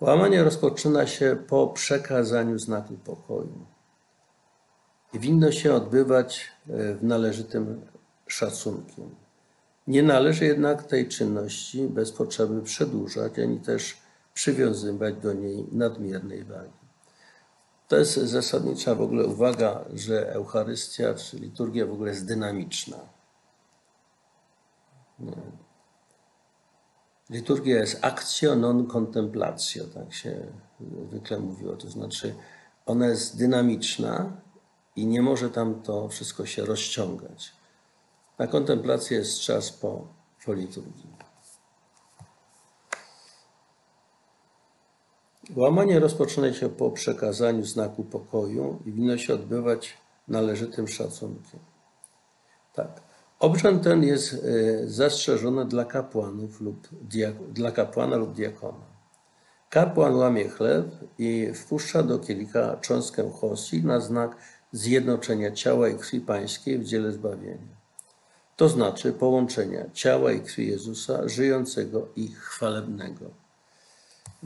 Łamanie 0.00 0.44
rozpoczyna 0.44 1.06
się 1.06 1.36
po 1.48 1.68
przekazaniu 1.68 2.58
znaku 2.58 2.94
pokoju. 2.94 3.66
I 5.12 5.18
winno 5.18 5.52
się 5.52 5.74
odbywać 5.74 6.50
e, 6.68 6.94
w 6.94 7.04
należytym 7.04 7.86
szacunkiem. 8.26 9.14
Nie 9.86 10.02
należy 10.02 10.44
jednak 10.44 10.82
tej 10.82 11.08
czynności 11.08 11.88
bez 11.88 12.12
potrzeby 12.12 12.62
przedłużać, 12.62 13.38
ani 13.38 13.60
też 13.60 13.96
przywiązywać 14.34 15.14
do 15.14 15.32
niej 15.32 15.66
nadmiernej 15.72 16.44
wagi. 16.44 16.85
To 17.88 17.96
jest 17.96 18.14
zasadnicza 18.14 18.94
w 18.94 19.00
ogóle 19.00 19.26
uwaga, 19.26 19.84
że 19.94 20.32
Eucharystia 20.32 21.14
czy 21.14 21.38
liturgia 21.38 21.86
w 21.86 21.92
ogóle 21.92 22.10
jest 22.10 22.26
dynamiczna. 22.26 22.96
Liturgia 27.30 27.76
jest 27.76 28.04
actio 28.04 28.56
non 28.56 28.86
contemplatio, 28.86 29.84
tak 29.84 30.14
się 30.14 30.46
zwykle 31.08 31.38
mówiło. 31.38 31.76
To 31.76 31.90
znaczy, 31.90 32.34
ona 32.86 33.06
jest 33.06 33.38
dynamiczna 33.38 34.40
i 34.96 35.06
nie 35.06 35.22
może 35.22 35.50
tam 35.50 35.82
to 35.82 36.08
wszystko 36.08 36.46
się 36.46 36.64
rozciągać. 36.64 37.52
Na 38.38 38.46
kontemplację 38.46 39.18
jest 39.18 39.40
czas 39.40 39.72
po, 39.72 40.08
po 40.44 40.52
liturgii. 40.52 41.15
Łamanie 45.54 46.00
rozpoczyna 46.00 46.52
się 46.52 46.68
po 46.68 46.90
przekazaniu 46.90 47.64
znaku 47.64 48.04
pokoju 48.04 48.82
i 48.86 48.92
winno 48.92 49.18
się 49.18 49.34
odbywać 49.34 49.94
należytym 50.28 50.88
szacunkiem. 50.88 51.60
Tak. 52.74 53.00
Obrzęd 53.38 53.82
ten 53.82 54.02
jest 54.02 54.34
e, 54.34 54.38
zastrzeżony 54.88 55.64
dla 55.64 55.84
kapłanów 55.84 56.60
lub 56.60 56.88
dla 57.52 57.72
kapłana 57.72 58.16
lub 58.16 58.32
diakona. 58.32 58.96
Kapłan 59.70 60.14
łamie 60.14 60.48
chleb 60.48 60.86
i 61.18 61.52
wpuszcza 61.54 62.02
do 62.02 62.18
kielicha 62.18 62.76
cząstkę 62.76 63.30
hostii 63.30 63.84
na 63.84 64.00
znak 64.00 64.36
zjednoczenia 64.72 65.52
ciała 65.52 65.88
i 65.88 65.98
krwi 65.98 66.20
pańskiej 66.20 66.78
w 66.78 66.84
dziele 66.84 67.12
zbawienia. 67.12 67.76
To 68.56 68.68
znaczy 68.68 69.12
połączenia 69.12 69.90
ciała 69.92 70.32
i 70.32 70.40
krwi 70.40 70.68
Jezusa 70.68 71.28
żyjącego 71.28 72.08
i 72.16 72.28
chwalebnego. 72.28 73.45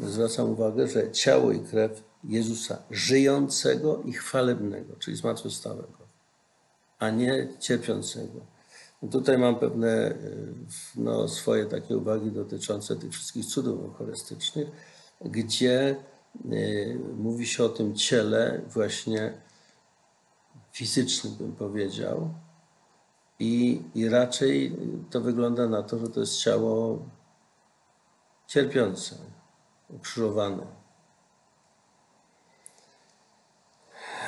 Zwracam 0.00 0.50
uwagę, 0.50 0.88
że 0.88 1.12
ciało 1.12 1.52
i 1.52 1.60
krew 1.60 2.02
Jezusa 2.24 2.82
żyjącego 2.90 4.02
i 4.02 4.12
chwalebnego, 4.12 4.96
czyli 4.96 5.16
zmartwychwstałego, 5.16 5.98
a 6.98 7.10
nie 7.10 7.48
cierpiącego. 7.58 8.40
Tutaj 9.10 9.38
mam 9.38 9.58
pewne 9.58 10.14
no, 10.96 11.28
swoje 11.28 11.66
takie 11.66 11.96
uwagi 11.96 12.30
dotyczące 12.30 12.96
tych 12.96 13.12
wszystkich 13.12 13.46
cudów 13.46 13.80
eucharystycznych, 13.84 14.68
gdzie 15.20 15.96
y, 16.52 16.98
mówi 17.16 17.46
się 17.46 17.64
o 17.64 17.68
tym 17.68 17.94
ciele 17.94 18.60
właśnie 18.68 19.32
fizycznym, 20.72 21.34
bym 21.34 21.52
powiedział. 21.52 22.34
I, 23.38 23.82
I 23.94 24.08
raczej 24.08 24.76
to 25.10 25.20
wygląda 25.20 25.68
na 25.68 25.82
to, 25.82 25.98
że 25.98 26.08
to 26.08 26.20
jest 26.20 26.38
ciało 26.38 26.98
cierpiące, 28.46 29.16
ukrzyżowane. 29.92 30.66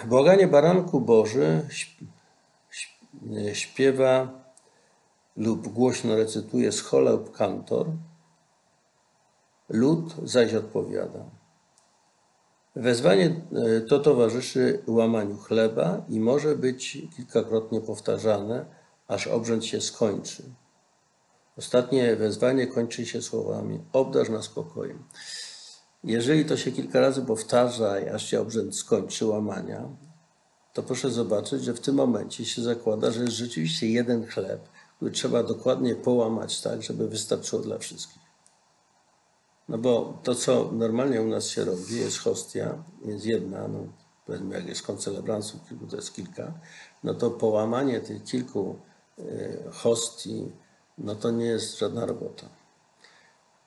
Błaganie 0.05 0.49
baranku 0.49 1.01
Boży 1.01 1.69
śpiewa 3.53 4.43
lub 5.37 5.69
głośno 5.69 6.17
recytuje 6.17 6.73
schola 6.73 7.11
lub 7.11 7.37
kantor, 7.37 7.87
lud 9.69 10.15
zaś 10.25 10.55
odpowiada. 10.55 11.25
Wezwanie 12.77 13.27
e, 13.27 13.81
to 13.81 13.99
towarzyszy 13.99 14.83
łamaniu 14.87 15.37
chleba 15.37 16.05
i 16.09 16.21
może 16.21 16.57
być 16.57 16.99
kilkakrotnie 17.17 17.81
powtarzane, 17.81 18.67
aż 19.09 19.27
obrzęd 19.27 19.65
się 19.65 19.81
skończy. 19.81 20.43
Ostatnie 21.59 22.17
wezwanie 22.17 22.67
kończy 22.67 23.07
się 23.07 23.23
słowami: 23.23 23.81
Obdarz 23.93 24.29
nas 24.29 24.45
spokojem. 24.45 25.05
Jeżeli 26.05 26.45
to 26.45 26.57
się 26.57 26.73
kilka 26.73 27.01
razy 27.01 27.23
powtarza, 27.23 27.95
aż 28.15 28.27
się 28.27 28.41
obrzęd 28.41 28.77
skończy 28.77 29.27
łamania, 29.27 29.89
to 30.73 30.83
proszę 30.83 31.11
zobaczyć, 31.11 31.65
że 31.65 31.75
w 31.75 31.81
tym 31.81 31.95
momencie 31.95 32.45
się 32.45 32.63
zakłada, 32.63 33.11
że 33.11 33.21
jest 33.21 33.37
rzeczywiście 33.37 33.91
jeden 33.91 34.27
chleb, 34.27 34.69
który 34.97 35.11
trzeba 35.11 35.43
dokładnie 35.43 35.95
połamać 35.95 36.61
tak, 36.61 36.83
żeby 36.83 37.09
wystarczyło 37.09 37.63
dla 37.63 37.79
wszystkich. 37.79 38.23
No 39.69 39.79
bo 39.79 40.19
to, 40.23 40.35
co 40.35 40.71
normalnie 40.73 41.23
u 41.23 41.27
nas 41.27 41.49
się 41.49 41.65
robi, 41.65 41.97
jest 41.97 42.19
hostia, 42.19 42.85
jest 43.05 43.27
jedna, 43.27 43.69
no 43.69 43.79
powiedzmy 44.27 44.55
jak 44.55 44.67
jest 44.67 44.83
koncelebransów 44.83 45.69
kilku, 45.69 45.87
to 45.87 45.97
jest 45.97 46.15
kilka, 46.15 46.53
no 47.05 47.15
to 47.15 47.31
połamanie 47.31 48.01
tych 48.01 48.25
kilku 48.25 48.79
e, 49.19 49.25
hostii, 49.71 50.53
no 50.99 51.15
to 51.15 51.31
nie 51.31 51.45
jest 51.45 51.79
żadna 51.79 52.07
robota. 52.07 52.49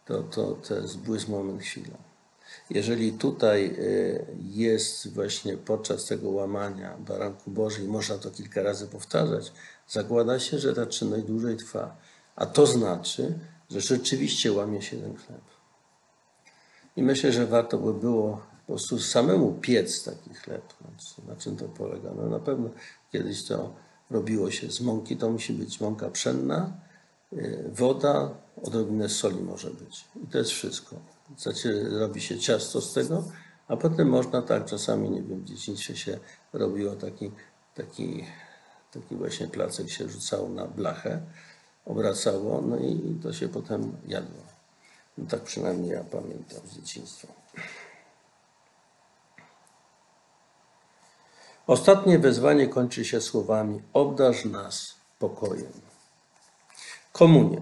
To, 0.05 0.23
to, 0.23 0.51
to 0.51 0.75
jest 0.75 0.97
błysk 0.97 1.27
moment, 1.27 1.61
chwila. 1.61 1.97
Jeżeli 2.69 3.13
tutaj 3.13 3.65
e, 3.65 3.73
jest 4.43 5.13
właśnie 5.13 5.57
podczas 5.57 6.05
tego 6.05 6.29
łamania 6.29 6.97
baranku 6.97 7.51
Bożej, 7.51 7.87
można 7.87 8.17
to 8.17 8.31
kilka 8.31 8.63
razy 8.63 8.87
powtarzać, 8.87 9.53
zakłada 9.87 10.39
się, 10.39 10.59
że 10.59 10.73
ta 10.73 10.85
czynność 10.85 11.25
dłużej 11.25 11.57
trwa. 11.57 11.97
A 12.35 12.45
to 12.45 12.65
znaczy, 12.65 13.39
że 13.69 13.81
rzeczywiście 13.81 14.51
łamie 14.51 14.81
się 14.81 14.97
ten 14.97 15.17
chleb. 15.17 15.41
I 16.95 17.03
myślę, 17.03 17.31
że 17.31 17.47
warto 17.47 17.77
by 17.77 17.93
było 17.93 18.41
po 18.67 18.73
prostu 18.73 18.99
samemu 18.99 19.53
piec 19.53 20.03
taki 20.03 20.33
chleb. 20.33 20.73
Na 21.27 21.35
czym 21.35 21.57
to 21.57 21.65
polega? 21.65 22.09
No 22.15 22.29
na 22.29 22.39
pewno 22.39 22.69
kiedyś 23.11 23.45
to 23.45 23.73
robiło 24.09 24.51
się 24.51 24.71
z 24.71 24.81
mąki, 24.81 25.17
to 25.17 25.29
musi 25.29 25.53
być 25.53 25.81
mąka 25.81 26.09
pszenna, 26.09 26.73
y, 27.33 27.69
woda, 27.73 28.29
odrobinę 28.63 29.09
soli 29.09 29.41
może 29.41 29.69
być. 29.69 30.05
I 30.23 30.27
to 30.27 30.37
jest 30.37 30.51
wszystko. 30.51 31.14
Znaczy 31.37 31.89
robi 31.99 32.21
się 32.21 32.39
ciasto 32.39 32.81
z 32.81 32.93
tego, 32.93 33.23
a 33.67 33.77
potem 33.77 34.09
można 34.09 34.41
tak, 34.41 34.65
czasami, 34.65 35.09
nie 35.09 35.23
wiem, 35.23 35.41
w 35.41 35.43
dzieciństwie 35.43 35.95
się 35.95 36.19
robiło 36.53 36.95
taki, 36.95 37.31
taki, 37.75 38.25
taki 38.91 39.15
właśnie 39.15 39.47
placek 39.47 39.89
się 39.89 40.09
rzucało 40.09 40.49
na 40.49 40.65
blachę, 40.65 41.21
obracało, 41.85 42.61
no 42.61 42.77
i 42.77 43.19
to 43.23 43.33
się 43.33 43.49
potem 43.49 43.97
jadło. 44.07 44.41
No 45.17 45.25
tak 45.29 45.41
przynajmniej 45.41 45.91
ja 45.91 46.03
pamiętam 46.03 46.67
z 46.67 46.75
dzieciństwa. 46.75 47.27
Ostatnie 51.67 52.19
wezwanie 52.19 52.67
kończy 52.67 53.05
się 53.05 53.21
słowami: 53.21 53.81
Obdarz 53.93 54.45
nas 54.45 54.95
pokojem. 55.19 55.71
Komunia. 57.11 57.61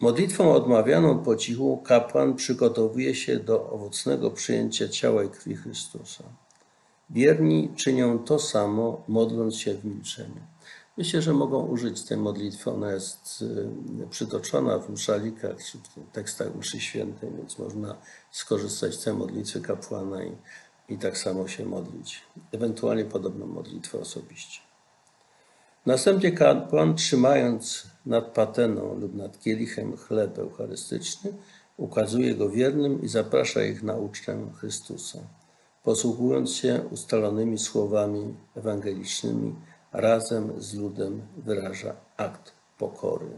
Modlitwą 0.00 0.52
odmawianą 0.52 1.18
po 1.18 1.36
cichu 1.36 1.76
kapłan 1.76 2.34
przygotowuje 2.34 3.14
się 3.14 3.36
do 3.36 3.70
owocnego 3.70 4.30
przyjęcia 4.30 4.88
ciała 4.88 5.24
i 5.24 5.28
krwi 5.28 5.56
Chrystusa. 5.56 6.24
Wierni 7.10 7.72
czynią 7.76 8.18
to 8.18 8.38
samo, 8.38 9.04
modląc 9.08 9.56
się 9.56 9.74
w 9.74 9.84
milczeniu. 9.84 10.40
Myślę, 10.96 11.22
że 11.22 11.32
mogą 11.32 11.66
użyć 11.66 12.02
tej 12.04 12.16
modlitwy. 12.16 12.70
Ona 12.70 12.92
jest 12.92 13.42
y, 14.02 14.06
przytoczona 14.10 14.78
w 14.78 14.90
mszalikach, 14.90 15.56
w 15.96 16.12
tekstach 16.12 16.54
mszy 16.54 16.80
świętej, 16.80 17.30
więc 17.36 17.58
można 17.58 17.96
skorzystać 18.30 18.94
z 18.94 19.04
tej 19.04 19.14
modlitwy 19.14 19.60
kapłana 19.60 20.24
i, 20.24 20.32
i 20.88 20.98
tak 20.98 21.18
samo 21.18 21.48
się 21.48 21.64
modlić, 21.64 22.22
ewentualnie 22.52 23.04
podobną 23.04 23.46
modlitwę 23.46 23.98
osobiście. 23.98 24.69
Następnie 25.90 26.32
kapłan, 26.32 26.94
trzymając 26.94 27.86
nad 28.06 28.24
pateną 28.24 28.94
lub 28.94 29.14
nad 29.14 29.40
kielichem 29.40 29.96
chleb 29.96 30.38
eucharystyczny, 30.38 31.32
ukazuje 31.76 32.34
go 32.34 32.50
wiernym 32.50 33.02
i 33.02 33.08
zaprasza 33.08 33.64
ich 33.64 33.82
na 33.82 33.94
ucztę 33.94 34.50
Chrystusa, 34.58 35.18
posługując 35.82 36.52
się 36.52 36.80
ustalonymi 36.90 37.58
słowami 37.58 38.34
ewangelicznymi, 38.56 39.54
razem 39.92 40.62
z 40.62 40.74
ludem 40.74 41.22
wyraża 41.36 41.96
akt 42.16 42.52
pokory. 42.78 43.30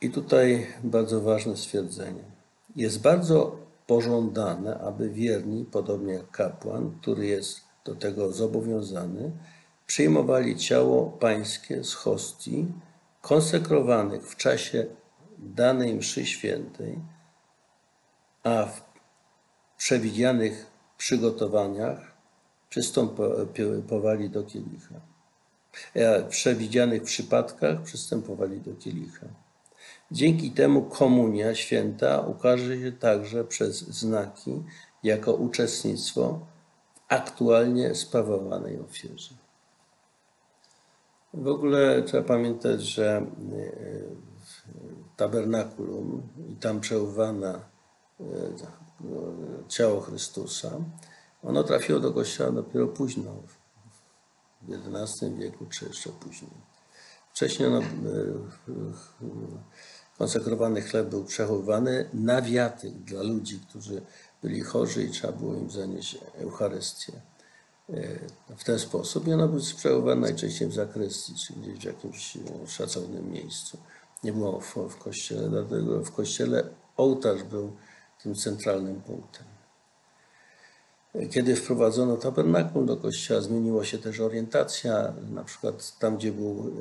I 0.00 0.10
tutaj 0.10 0.66
bardzo 0.84 1.20
ważne 1.20 1.56
stwierdzenie. 1.56 2.24
Jest 2.76 3.02
bardzo 3.02 3.67
pożądane, 3.88 4.78
aby 4.78 5.10
wierni, 5.10 5.64
podobnie 5.64 6.12
jak 6.12 6.30
kapłan, 6.30 6.98
który 7.00 7.26
jest 7.26 7.60
do 7.84 7.94
tego 7.94 8.32
zobowiązany, 8.32 9.32
przyjmowali 9.86 10.56
ciało 10.56 11.10
pańskie 11.10 11.84
z 11.84 11.94
hostii, 11.94 12.66
konsekrowanych 13.22 14.22
w 14.22 14.36
czasie 14.36 14.86
danej 15.38 15.94
mszy 15.94 16.26
świętej, 16.26 16.98
a 18.42 18.64
w 18.64 18.82
przewidzianych 19.76 20.66
przygotowaniach 20.98 22.12
przystępowali 22.68 24.30
do 24.30 24.44
kielicha. 24.44 25.00
W 25.94 26.28
przewidzianych 26.28 27.02
przypadkach 27.02 27.82
przystępowali 27.82 28.60
do 28.60 28.74
kielicha. 28.74 29.26
Dzięki 30.10 30.50
temu 30.50 30.82
komunia 30.82 31.54
święta 31.54 32.20
ukaże 32.20 32.78
się 32.80 32.92
także 32.92 33.44
przez 33.44 33.78
znaki 33.78 34.62
jako 35.02 35.34
uczestnictwo 35.34 36.46
w 36.94 37.12
aktualnie 37.12 37.94
sprawowanej 37.94 38.80
ofierze. 38.80 39.34
W 41.34 41.48
ogóle 41.48 42.02
trzeba 42.02 42.28
pamiętać, 42.28 42.82
że 42.82 43.16
e, 43.16 43.26
tabernakulum 45.16 46.22
i 46.48 46.56
tam 46.56 46.80
przechowywana 46.80 47.60
e, 48.20 48.24
ciało 49.68 50.00
Chrystusa, 50.00 50.70
ono 51.42 51.62
trafiło 51.64 52.00
do 52.00 52.12
kościoła 52.12 52.52
dopiero 52.52 52.88
późno, 52.88 53.42
w 54.62 54.72
XI 54.94 55.26
wieku 55.38 55.66
czy 55.66 55.84
jeszcze 55.84 56.10
później. 56.10 56.50
Wcześniej 57.32 57.68
ono, 57.68 57.78
e, 57.78 57.84
konsekrowany 60.18 60.82
chleb 60.82 61.08
był 61.08 61.24
przechowywany 61.24 62.08
na 62.14 62.42
wiatyk 62.42 62.92
dla 62.92 63.22
ludzi, 63.22 63.60
którzy 63.68 64.02
byli 64.42 64.60
chorzy 64.60 65.04
i 65.04 65.10
trzeba 65.10 65.32
było 65.32 65.54
im 65.54 65.70
zanieść 65.70 66.18
Eucharystię. 66.38 67.12
E, 67.90 68.54
w 68.56 68.64
ten 68.64 68.78
sposób 68.78 69.26
i 69.26 69.32
ona 69.32 69.48
była 69.48 69.62
sprawowana 69.62 70.20
najczęściej 70.20 70.68
w 70.68 70.74
zakrystii, 70.74 71.34
czy 71.34 71.52
gdzieś 71.52 71.78
w 71.78 71.84
jakimś 71.84 72.36
e, 72.36 72.40
szacownym 72.66 73.32
miejscu. 73.32 73.78
Nie 74.24 74.32
było 74.32 74.60
w, 74.60 74.76
w 74.76 74.96
kościele, 74.96 75.48
dlatego 75.48 76.04
w 76.04 76.12
kościele 76.12 76.64
ołtarz 76.96 77.42
był 77.42 77.72
tym 78.22 78.34
centralnym 78.34 79.00
punktem. 79.00 79.46
E, 81.14 81.26
kiedy 81.26 81.56
wprowadzono 81.56 82.16
tabernakulum 82.16 82.86
do 82.86 82.96
kościoła, 82.96 83.40
zmieniła 83.40 83.84
się 83.84 83.98
też 83.98 84.20
orientacja. 84.20 85.12
Na 85.30 85.44
przykład 85.44 85.98
tam, 85.98 86.16
gdzie 86.16 86.32
był 86.32 86.72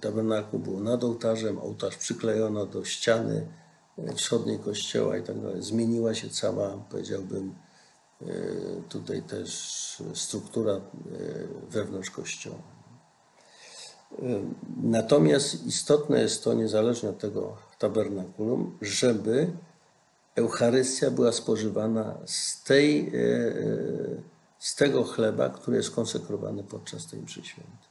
tabernakulum, 0.00 0.62
było 0.62 0.80
nad 0.80 1.04
ołtarzem, 1.04 1.58
ołtarz 1.58 1.96
przyklejono 1.96 2.66
do 2.66 2.84
ściany 2.84 3.46
wschodniej 4.14 4.58
kościoła 4.58 5.16
i 5.16 5.22
tak 5.22 5.40
dalej. 5.40 5.62
Zmieniła 5.62 6.14
się 6.14 6.30
cała, 6.30 6.84
powiedziałbym, 6.90 7.54
E, 8.22 8.26
tutaj 8.88 9.22
też 9.22 10.02
struktura 10.14 10.72
e, 10.72 10.80
wewnątrz 11.70 12.10
Kościoła. 12.10 12.62
E, 14.12 14.24
natomiast 14.82 15.66
istotne 15.66 16.20
jest 16.20 16.44
to, 16.44 16.54
niezależnie 16.54 17.08
od 17.08 17.18
tego 17.18 17.56
tabernakulum, 17.78 18.78
żeby 18.82 19.52
Eucharystia 20.34 21.10
była 21.10 21.32
spożywana 21.32 22.18
z, 22.26 22.62
tej, 22.62 23.12
z 24.58 24.76
tego 24.76 25.04
chleba, 25.04 25.50
który 25.50 25.76
jest 25.76 25.90
konsekrowany 25.90 26.64
podczas 26.64 27.06
tej 27.06 27.20
mszy 27.20 27.44
świętej. 27.44 27.87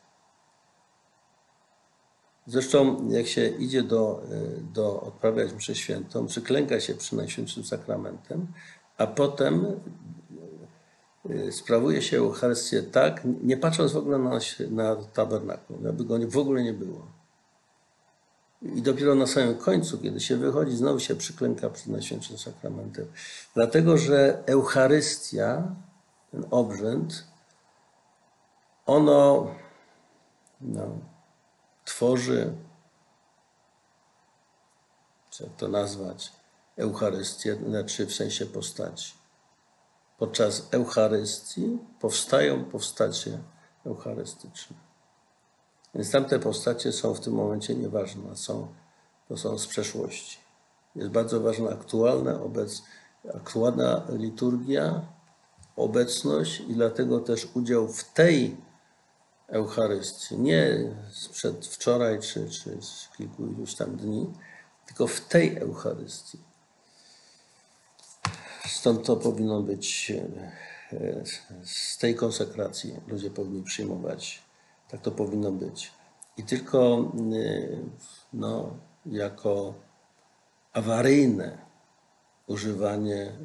Zresztą, 2.48 3.10
jak 3.10 3.28
się 3.28 3.48
idzie 3.48 3.84
do, 3.84 4.24
do 4.74 5.02
odprawiać 5.02 5.54
mszę 5.54 5.76
świętą, 5.76 6.28
przyklęka 6.28 6.80
się 6.80 6.94
przy 6.96 7.16
Najświętszym 7.16 7.64
Sakramentem, 7.64 8.48
a 8.98 9.08
potem 9.08 9.66
y, 11.30 11.52
sprawuje 11.52 12.02
się 12.02 12.18
Eucharystię 12.18 12.84
tak, 12.84 13.22
nie 13.44 13.58
patrząc 13.58 13.92
w 13.92 13.98
ogóle 13.98 14.18
na, 14.18 14.40
na 14.70 14.96
tabernakulum, 14.96 15.88
aby 15.88 16.06
go 16.06 16.20
w 16.28 16.38
ogóle 16.38 16.64
nie 16.64 16.74
było. 16.74 17.08
I 18.62 18.82
dopiero 18.82 19.16
na 19.16 19.28
samym 19.28 19.56
końcu, 19.56 19.98
kiedy 19.98 20.20
się 20.20 20.38
wychodzi, 20.38 20.76
znowu 20.76 21.00
się 21.00 21.16
przyklęka 21.16 21.70
przed 21.70 21.88
Najświętszym 21.88 22.38
Sakramentem. 22.38 23.06
Dlatego, 23.56 23.98
że 23.98 24.44
Eucharystia, 24.46 25.76
ten 26.32 26.46
obrzęd, 26.52 27.24
ono 28.86 29.48
no, 30.62 31.00
tworzy, 31.88 32.54
jak 35.40 35.56
to 35.58 35.68
nazwać, 35.68 36.32
Eucharystię, 36.78 37.58
znaczy 37.68 38.06
w 38.06 38.14
sensie 38.14 38.46
postaci. 38.46 39.14
Podczas 40.18 40.68
Eucharystii 40.72 41.78
powstają 42.00 42.66
postacie 42.66 43.40
eucharystyczne. 43.86 44.78
Więc 45.96 46.12
tamte 46.12 46.40
postacie 46.40 46.92
są 46.92 47.14
w 47.14 47.20
tym 47.20 47.34
momencie 47.34 47.76
nieważne, 47.76 48.36
są, 48.36 48.68
to 49.28 49.38
są 49.38 49.58
z 49.58 49.68
przeszłości. 49.68 50.38
Jest 50.96 51.10
bardzo 51.10 51.40
ważna 51.42 51.70
aktualna, 51.70 52.42
obec, 52.42 52.84
aktualna 53.36 54.02
liturgia, 54.10 55.02
obecność 55.76 56.60
i 56.60 56.74
dlatego 56.74 57.20
też 57.20 57.48
udział 57.54 57.88
w 57.88 58.04
tej 58.04 58.67
Eucharystii, 59.48 60.38
nie 60.38 60.96
sprzed 61.12 61.68
wczoraj 61.68 62.20
czy, 62.20 62.50
czy 62.50 62.82
z 62.82 63.10
kilku 63.18 63.48
iluś 63.48 63.76
tam 63.76 63.96
dni, 63.96 64.34
tylko 64.86 65.08
w 65.08 65.22
tej 65.22 65.58
Eucharystii. 65.58 66.38
Stąd 68.68 69.06
to 69.06 69.16
powinno 69.16 69.62
być 69.62 70.12
e, 70.12 71.24
z 71.66 71.98
tej 71.98 72.16
konsekracji 72.16 72.96
ludzie 73.08 73.30
powinni 73.30 73.64
przyjmować. 73.64 74.42
Tak 74.90 75.02
to 75.02 75.12
powinno 75.12 75.52
być. 75.52 75.92
I 76.38 76.44
tylko 76.44 76.98
e, 76.98 77.68
no, 78.34 78.78
jako 79.06 79.74
awaryjne 80.74 81.58
używanie 82.48 83.22
e, 83.24 83.38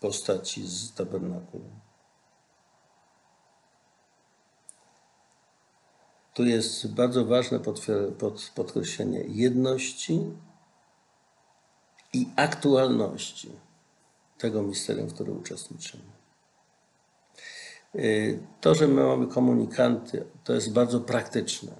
postaci 0.00 0.66
z 0.66 0.94
tabernakulum. 0.94 1.87
Tu 6.38 6.44
jest 6.44 6.94
bardzo 6.94 7.24
ważne 7.24 7.60
podkreślenie 8.54 9.24
jedności 9.28 10.20
i 12.12 12.28
aktualności 12.36 13.50
tego 14.38 14.62
misterium, 14.62 15.08
w 15.08 15.14
którym 15.14 15.38
uczestniczymy. 15.38 16.02
Y, 17.94 18.38
to, 18.60 18.74
że 18.74 18.88
my 18.88 19.04
mamy 19.04 19.26
komunikanty, 19.26 20.24
to 20.44 20.52
jest 20.52 20.72
bardzo 20.72 21.00
praktyczne. 21.00 21.72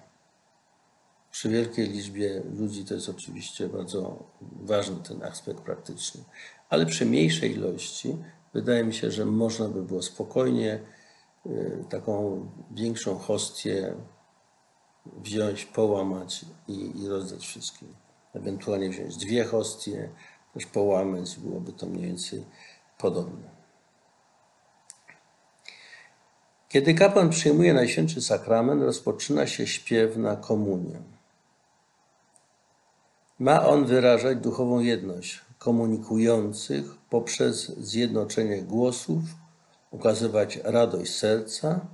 Przy 1.31 1.49
wielkiej 1.49 1.89
liczbie 1.89 2.43
ludzi 2.59 2.85
to 2.85 2.95
jest 2.95 3.09
oczywiście 3.09 3.69
bardzo 3.69 4.25
ważny 4.63 4.97
ten 5.09 5.23
aspekt 5.23 5.61
praktyczny, 5.61 6.25
ale 6.69 6.87
przy 6.87 7.07
mniejszej 7.07 7.53
ilości 7.53 8.17
wydaje 8.55 8.85
mi 8.85 8.95
się, 8.95 9.11
że 9.11 9.25
można 9.25 9.69
by 9.69 9.83
było 9.83 10.03
spokojnie 10.03 10.81
y, 11.47 11.85
taką 11.91 12.47
większą 12.71 13.19
hostię 13.19 13.95
wziąć, 15.07 15.65
połamać 15.65 16.45
i, 16.69 17.03
i 17.03 17.09
rozdać 17.09 17.47
wszystkim. 17.47 17.89
Ewentualnie 18.35 18.91
wziąć 18.91 19.17
dwie 19.17 19.45
hostie, 19.45 20.09
też 20.55 20.67
połamać, 20.67 21.37
byłoby 21.37 21.73
to 21.73 21.87
mniej 21.87 22.07
więcej 22.07 22.45
podobne. 22.99 23.59
Kiedy 26.69 26.95
kapłan 26.95 27.31
przyjmuje 27.31 27.75
Najświętszy 27.75 28.23
Sakrament, 28.23 28.83
rozpoczyna 28.83 29.47
się 29.47 29.67
śpiew 29.67 30.17
na 30.17 30.37
komunię. 30.37 31.03
Ma 33.39 33.67
on 33.67 33.87
wyrażać 33.87 34.39
duchową 34.39 34.81
jedność 34.81 35.41
komunikujących 35.59 36.95
poprzez 37.11 37.79
zjednoczenie 37.79 38.63
głosów, 38.63 39.23
ukazywać 39.91 40.59
radość 40.65 41.15
serca 41.15 41.87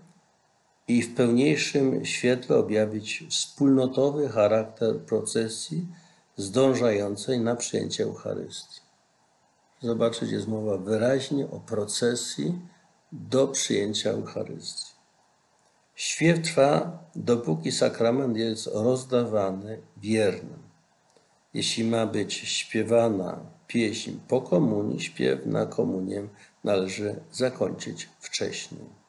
i 0.88 1.02
w 1.02 1.14
pełniejszym 1.14 2.04
świetle 2.04 2.56
objawić 2.56 3.24
wspólnotowy 3.30 4.28
charakter 4.28 5.00
procesji 5.00 5.86
zdążającej 6.36 7.40
na 7.40 7.56
przyjęcie 7.56 8.04
Eucharystii. 8.04 8.80
Zobaczyć, 9.82 10.30
jest 10.30 10.48
mowa 10.48 10.78
wyraźnie 10.78 11.50
o 11.50 11.60
procesji 11.60 12.58
do 13.12 13.48
przyjęcia 13.48 14.10
Eucharystii. 14.10 14.94
Śpiew 15.94 16.42
trwa, 16.42 16.98
dopóki 17.16 17.72
sakrament 17.72 18.36
jest 18.36 18.66
rozdawany 18.66 19.82
wiernym. 19.96 20.62
Jeśli 21.54 21.84
ma 21.84 22.06
być 22.06 22.34
śpiewana 22.34 23.40
pieśń 23.66 24.12
po 24.28 24.40
komunii, 24.40 25.00
śpiew 25.00 25.46
na 25.46 25.66
komunię 25.66 26.28
należy 26.64 27.20
zakończyć 27.32 28.08
wcześniej. 28.20 29.03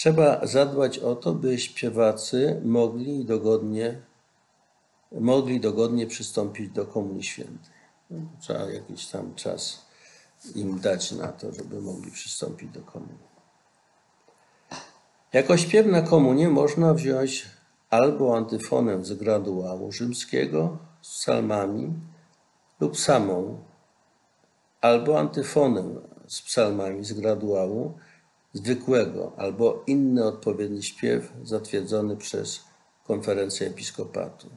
Trzeba 0.00 0.46
zadbać 0.46 0.98
o 0.98 1.16
to, 1.16 1.32
by 1.34 1.58
śpiewacy 1.58 2.60
mogli 2.64 3.24
dogodnie, 3.24 4.00
mogli 5.12 5.60
dogodnie 5.60 6.06
przystąpić 6.06 6.70
do 6.70 6.86
Komunii 6.86 7.22
Świętej. 7.22 7.74
Trzeba 8.40 8.70
jakiś 8.70 9.06
tam 9.06 9.34
czas 9.34 9.86
im 10.54 10.80
dać 10.80 11.12
na 11.12 11.28
to, 11.28 11.52
żeby 11.52 11.80
mogli 11.80 12.10
przystąpić 12.10 12.70
do 12.70 12.80
komunii. 12.80 13.30
Jako 15.32 15.56
śpiew 15.56 15.86
na 15.86 16.02
komunię 16.02 16.48
można 16.48 16.94
wziąć 16.94 17.46
albo 17.90 18.36
antyfonę 18.36 19.04
z 19.04 19.12
graduału 19.12 19.92
rzymskiego 19.92 20.78
z 21.02 21.18
psalmami 21.20 21.92
lub 22.80 22.98
samą, 22.98 23.64
albo 24.80 25.18
antyfonę 25.18 25.84
z 26.26 26.42
psalmami 26.42 27.04
z 27.04 27.12
graduału 27.12 27.98
zwykłego, 28.52 29.32
albo 29.36 29.84
inny 29.86 30.24
odpowiedni 30.24 30.82
śpiew 30.82 31.32
zatwierdzony 31.44 32.16
przez 32.16 32.60
konferencję 33.06 33.66
episkopatu. 33.66 34.48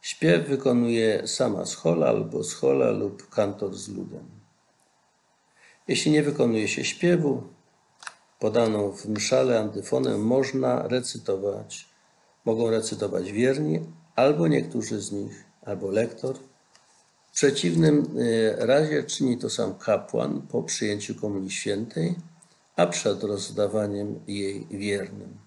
Śpiew 0.00 0.48
wykonuje 0.48 1.26
sama 1.28 1.66
schola 1.66 2.06
albo 2.06 2.44
schola 2.44 2.90
lub 2.90 3.28
kantor 3.28 3.74
z 3.74 3.88
ludem. 3.88 4.24
Jeśli 5.88 6.10
nie 6.12 6.22
wykonuje 6.22 6.68
się 6.68 6.84
śpiewu, 6.84 7.42
podaną 8.38 8.92
w 8.92 9.08
mszale 9.08 9.60
antyfonę 9.60 10.18
można 10.18 10.88
recytować, 10.88 11.88
mogą 12.44 12.70
recytować 12.70 13.32
wierni, 13.32 13.80
albo 14.16 14.48
niektórzy 14.48 15.00
z 15.00 15.12
nich, 15.12 15.44
albo 15.64 15.90
lektor. 15.90 16.36
W 17.30 17.34
przeciwnym 17.34 18.18
y, 18.18 18.56
razie 18.58 19.04
czyni 19.04 19.38
to 19.38 19.50
sam 19.50 19.74
kapłan 19.74 20.42
po 20.42 20.62
przyjęciu 20.62 21.14
Komunii 21.14 21.50
Świętej, 21.50 22.14
a 22.76 22.86
przed 22.86 23.22
rozdawaniem 23.22 24.20
jej 24.26 24.66
wiernym. 24.70 25.38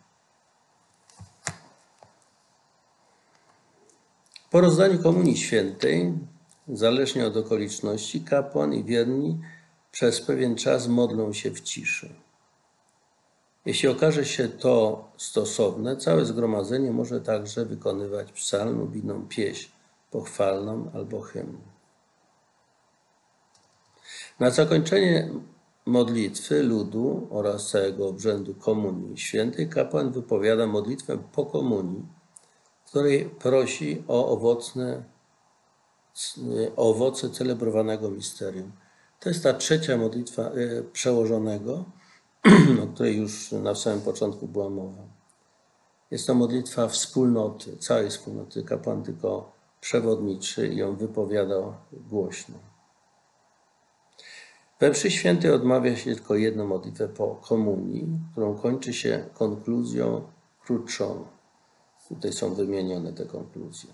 Po 4.51 4.61
rozdaniu 4.61 5.03
Komunii 5.03 5.37
Świętej, 5.37 6.13
zależnie 6.67 7.27
od 7.27 7.37
okoliczności, 7.37 8.21
kapłan 8.21 8.73
i 8.73 8.83
wierni 8.83 9.39
przez 9.91 10.21
pewien 10.21 10.55
czas 10.55 10.87
modlą 10.87 11.33
się 11.33 11.51
w 11.51 11.61
ciszy. 11.61 12.15
Jeśli 13.65 13.89
okaże 13.89 14.25
się 14.25 14.47
to 14.49 15.05
stosowne, 15.17 15.97
całe 15.97 16.25
zgromadzenie 16.25 16.91
może 16.91 17.21
także 17.21 17.65
wykonywać 17.65 18.31
psalm 18.31 18.79
lub 18.79 18.95
inną 18.95 19.27
pieśń 19.27 19.71
pochwalną 20.11 20.91
albo 20.93 21.21
hymn. 21.21 21.57
Na 24.39 24.49
zakończenie 24.49 25.29
modlitwy 25.85 26.63
ludu 26.63 27.27
oraz 27.29 27.69
całego 27.69 28.07
obrzędu 28.07 28.55
Komunii 28.55 29.17
Świętej 29.17 29.69
kapłan 29.69 30.11
wypowiada 30.11 30.67
modlitwę 30.67 31.17
po 31.31 31.45
komunii, 31.45 32.05
w 32.85 32.89
której 32.89 33.25
prosi 33.25 34.03
o 34.07 34.27
owocne, 34.27 35.03
o 36.75 36.89
owoce 36.89 37.29
celebrowanego 37.29 38.11
misterium. 38.11 38.71
To 39.19 39.29
jest 39.29 39.43
ta 39.43 39.53
trzecia 39.53 39.97
modlitwa 39.97 40.41
e, 40.41 40.83
przełożonego, 40.93 41.85
o 42.83 42.87
której 42.87 43.17
już 43.17 43.51
na 43.51 43.75
samym 43.75 44.01
początku 44.01 44.47
była 44.47 44.69
mowa. 44.69 45.03
Jest 46.11 46.27
to 46.27 46.33
modlitwa 46.33 46.87
wspólnoty, 46.87 47.77
całej 47.77 48.09
wspólnoty. 48.09 48.63
Kapłan 48.63 49.03
tylko 49.03 49.51
przewodniczy 49.81 50.67
i 50.67 50.77
ją 50.77 50.95
wypowiadał 50.95 51.73
głośno. 51.91 52.74
We 54.79 54.89
mszy 54.89 55.11
świętej 55.11 55.51
odmawia 55.51 55.95
się 55.95 56.15
tylko 56.15 56.35
jedną 56.35 56.67
modlitwę 56.67 57.07
po 57.07 57.35
komunii, 57.35 58.07
którą 58.31 58.57
kończy 58.57 58.93
się 58.93 59.25
konkluzją 59.33 60.27
krótszą. 60.65 61.25
Tutaj 62.09 62.33
są 62.33 62.53
wymienione 62.53 63.13
te 63.13 63.25
konkluzje. 63.25 63.89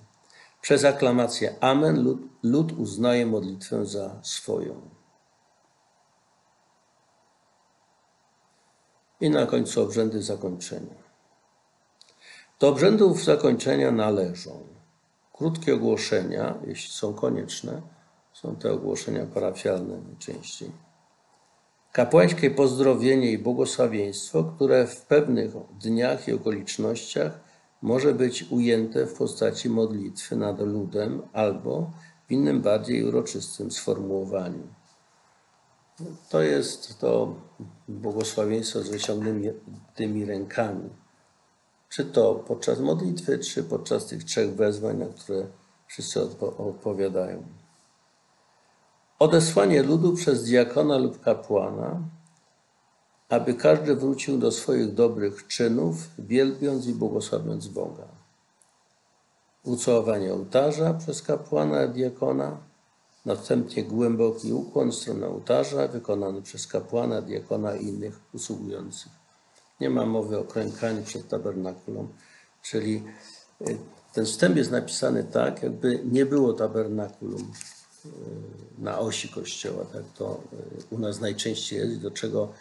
Przez 0.62 0.86
aklamację 0.86 1.56
Amen 1.60 2.04
lud, 2.04 2.22
lud 2.44 2.72
uznaje 2.72 3.26
modlitwę 3.26 3.86
za 3.86 4.20
swoją. 4.24 4.82
I 9.22 9.30
na 9.30 9.46
końcu 9.46 9.82
obrzędy 9.82 10.24
zakończenia. 10.24 10.96
Do 12.60 12.70
obrzędów 12.70 13.24
zakończenia 13.24 13.92
należą 13.92 14.68
krótkie 15.34 15.76
ogłoszenia, 15.76 16.56
jeśli 16.68 16.92
są 16.92 17.14
konieczne, 17.14 17.82
są 18.42 18.56
te 18.56 18.72
ogłoszenia 18.72 19.26
parafialne 19.26 19.98
najczęściej. 20.08 20.72
Kapłańskie 21.92 22.52
pozdrowienie 22.52 23.32
i 23.32 23.38
błogosławieństwo, 23.38 24.44
które 24.44 24.88
w 24.88 25.02
pewnych 25.02 25.52
dniach 25.80 26.28
i 26.28 26.34
okolicznościach 26.34 27.40
może 27.82 28.14
być 28.14 28.46
ujęte 28.52 29.06
w 29.06 29.14
postaci 29.14 29.70
modlitwy 29.70 30.36
nad 30.36 30.60
ludem 30.60 31.22
albo 31.34 31.92
w 32.28 32.32
innym 32.32 32.62
bardziej 32.62 33.04
uroczystym 33.04 33.72
sformułowaniu. 33.72 34.68
To 36.30 36.42
jest 36.42 37.00
to 37.00 37.36
błogosławieństwo 37.88 38.80
z 38.80 38.90
wyciągniętymi 38.90 40.26
rękami. 40.26 40.90
Czy 41.90 42.06
to 42.06 42.36
podczas 42.36 42.80
modlitwy, 42.80 43.40
czy 43.40 43.64
podczas 43.64 44.06
tych 44.06 44.24
trzech 44.24 44.56
wezwań, 44.56 44.98
na 44.98 45.06
które 45.06 45.48
wszyscy 45.88 46.22
odpowiadają. 46.58 47.61
Odesłanie 49.22 49.84
ludu 49.84 50.14
przez 50.14 50.44
diakona 50.44 50.98
lub 50.98 51.22
kapłana, 51.22 52.02
aby 53.30 53.54
każdy 53.54 53.96
wrócił 53.96 54.38
do 54.38 54.52
swoich 54.52 54.94
dobrych 54.94 55.48
czynów, 55.48 55.96
wielbiąc 56.20 56.88
i 56.88 56.94
błogosławiąc 56.94 57.68
Boga. 57.68 58.08
Ucałowanie 59.64 60.34
ołtarza 60.34 60.94
przez 60.94 61.22
kapłana 61.22 61.86
i 61.86 61.90
diakona, 61.90 62.58
następnie 63.26 63.84
głęboki 63.84 64.54
ukłon 64.54 64.92
w 64.92 64.96
stronę 64.96 65.28
ołtarza 65.28 65.88
wykonany 65.88 66.42
przez 66.42 66.68
kapłana, 66.68 67.22
diakona 67.22 67.76
i 67.76 67.86
innych 67.86 68.20
usługujących. 68.34 69.12
Nie 69.80 69.90
ma 69.90 70.06
mowy 70.06 70.40
o 70.40 70.44
krękaniu 70.44 71.04
przed 71.04 71.28
tabernakulum, 71.28 72.08
czyli 72.62 73.04
y, 73.70 73.78
ten 74.14 74.26
wstęp 74.26 74.58
jest 74.58 74.72
napisany 74.72 75.24
tak, 75.24 75.64
jakby 75.64 76.00
nie 76.12 76.26
było 76.26 76.54
tabernakulum 76.54 77.52
na 78.78 79.00
osi 79.00 79.30
kościoła. 79.30 79.86
Tak 79.86 80.04
to 80.18 80.44
y, 80.92 80.96
u 80.96 81.00
nas 81.00 81.20
najczęściej 81.20 81.80
jest, 81.80 82.02
do 82.02 82.12
czego 82.12 82.54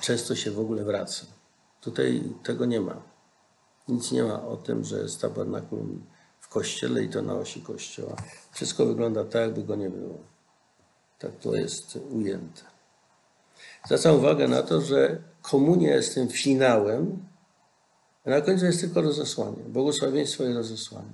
często 0.00 0.34
się 0.34 0.50
w 0.50 0.60
ogóle 0.60 0.84
wraca. 0.84 1.26
Tutaj 1.80 2.22
tego 2.42 2.64
nie 2.64 2.80
ma. 2.80 3.02
Nic 3.88 4.12
nie 4.12 4.22
ma 4.22 4.46
o 4.46 4.56
tym, 4.56 4.84
że 4.84 4.98
jest 4.98 5.20
tabernakulum 5.20 6.06
w 6.40 6.48
kościele 6.48 7.04
i 7.04 7.08
to 7.08 7.22
na 7.22 7.34
osi 7.34 7.62
kościoła. 7.62 8.16
Wszystko 8.52 8.86
wygląda 8.86 9.24
tak, 9.24 9.42
jakby 9.42 9.62
go 9.62 9.76
nie 9.76 9.90
było. 9.90 10.18
Tak 11.18 11.36
to 11.36 11.54
jest 11.54 11.98
ujęte. 12.10 12.62
Zwracam 13.86 14.16
uwagę 14.16 14.48
na 14.48 14.62
to, 14.62 14.80
że 14.80 15.22
komunia 15.42 15.94
jest 15.94 16.14
tym 16.14 16.28
finałem, 16.28 17.26
a 18.24 18.30
na 18.30 18.40
końcu 18.40 18.64
jest 18.64 18.80
tylko 18.80 19.00
rozesłanie. 19.00 19.62
Błogosławieństwo 19.68 20.44
i 20.44 20.52
rozesłanie. 20.52 21.12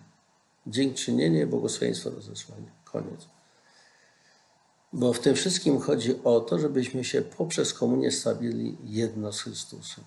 Dziękczynienie, 0.67 1.47
błogosławieństwo, 1.47 2.11
rozesłanie. 2.11 2.73
Koniec. 2.85 3.29
Bo 4.93 5.13
w 5.13 5.19
tym 5.19 5.35
wszystkim 5.35 5.81
chodzi 5.81 6.25
o 6.25 6.41
to, 6.41 6.59
żebyśmy 6.59 7.05
się 7.05 7.23
poprzez 7.23 7.75
komunię 7.75 8.11
stawili 8.11 8.77
jedno 8.85 9.33
z 9.33 9.41
Chrystusem. 9.41 10.05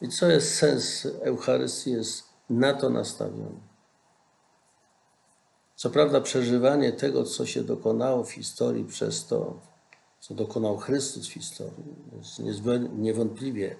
I 0.00 0.08
co 0.08 0.28
jest 0.28 0.54
sens 0.54 1.06
Eucharystii, 1.22 1.90
jest 1.90 2.24
na 2.50 2.74
to 2.74 2.90
nastawiony. 2.90 3.60
Co 5.76 5.90
prawda, 5.90 6.20
przeżywanie 6.20 6.92
tego, 6.92 7.24
co 7.24 7.46
się 7.46 7.64
dokonało 7.64 8.24
w 8.24 8.32
historii 8.32 8.84
przez 8.84 9.26
to, 9.26 9.60
co 10.20 10.34
dokonał 10.34 10.76
Chrystus 10.76 11.26
w 11.26 11.32
historii, 11.32 11.84
jest 12.44 12.62
niewątpliwie 12.98 13.76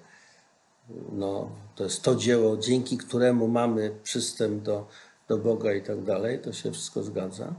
no, 1.11 1.49
to 1.75 1.83
jest 1.83 2.01
to 2.01 2.15
dzieło, 2.15 2.57
dzięki 2.57 2.97
któremu 2.97 3.47
mamy 3.47 3.95
przystęp 4.03 4.63
do, 4.63 4.87
do 5.27 5.37
Boga 5.37 5.73
i 5.73 5.81
tak 5.81 6.03
dalej, 6.03 6.39
to 6.39 6.53
się 6.53 6.71
wszystko 6.71 7.03
zgadza 7.03 7.53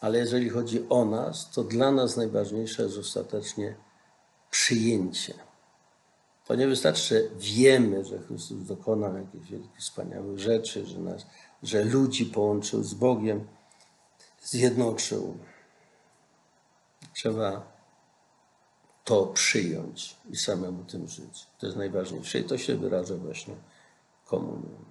ale 0.00 0.18
jeżeli 0.18 0.48
chodzi 0.48 0.88
o 0.88 1.04
nas, 1.04 1.50
to 1.50 1.64
dla 1.64 1.92
nas 1.92 2.16
najważniejsze 2.16 2.82
jest 2.82 2.98
ostatecznie 2.98 3.74
przyjęcie. 4.50 5.34
To 6.46 6.54
nie 6.54 6.66
wystarczy, 6.66 7.30
wiemy, 7.36 8.04
że 8.04 8.18
Chrystus 8.18 8.66
dokonał 8.66 9.16
jakichś 9.16 9.50
wielkich, 9.50 9.78
wspaniałych 9.78 10.38
rzeczy, 10.38 10.86
że, 10.86 10.98
nas, 10.98 11.26
że 11.62 11.84
ludzi 11.84 12.26
połączył 12.26 12.84
z 12.84 12.94
Bogiem, 12.94 13.46
zjednoczył. 14.42 15.38
Trzeba 17.14 17.72
to 19.04 19.26
przyjąć 19.26 20.16
i 20.30 20.36
samemu 20.36 20.84
tym 20.84 21.08
żyć. 21.08 21.46
To 21.58 21.66
jest 21.66 21.78
najważniejsze 21.78 22.38
i 22.38 22.44
to 22.44 22.58
się 22.58 22.76
wyraża 22.76 23.14
właśnie 23.16 23.54
komunią. 24.24 24.89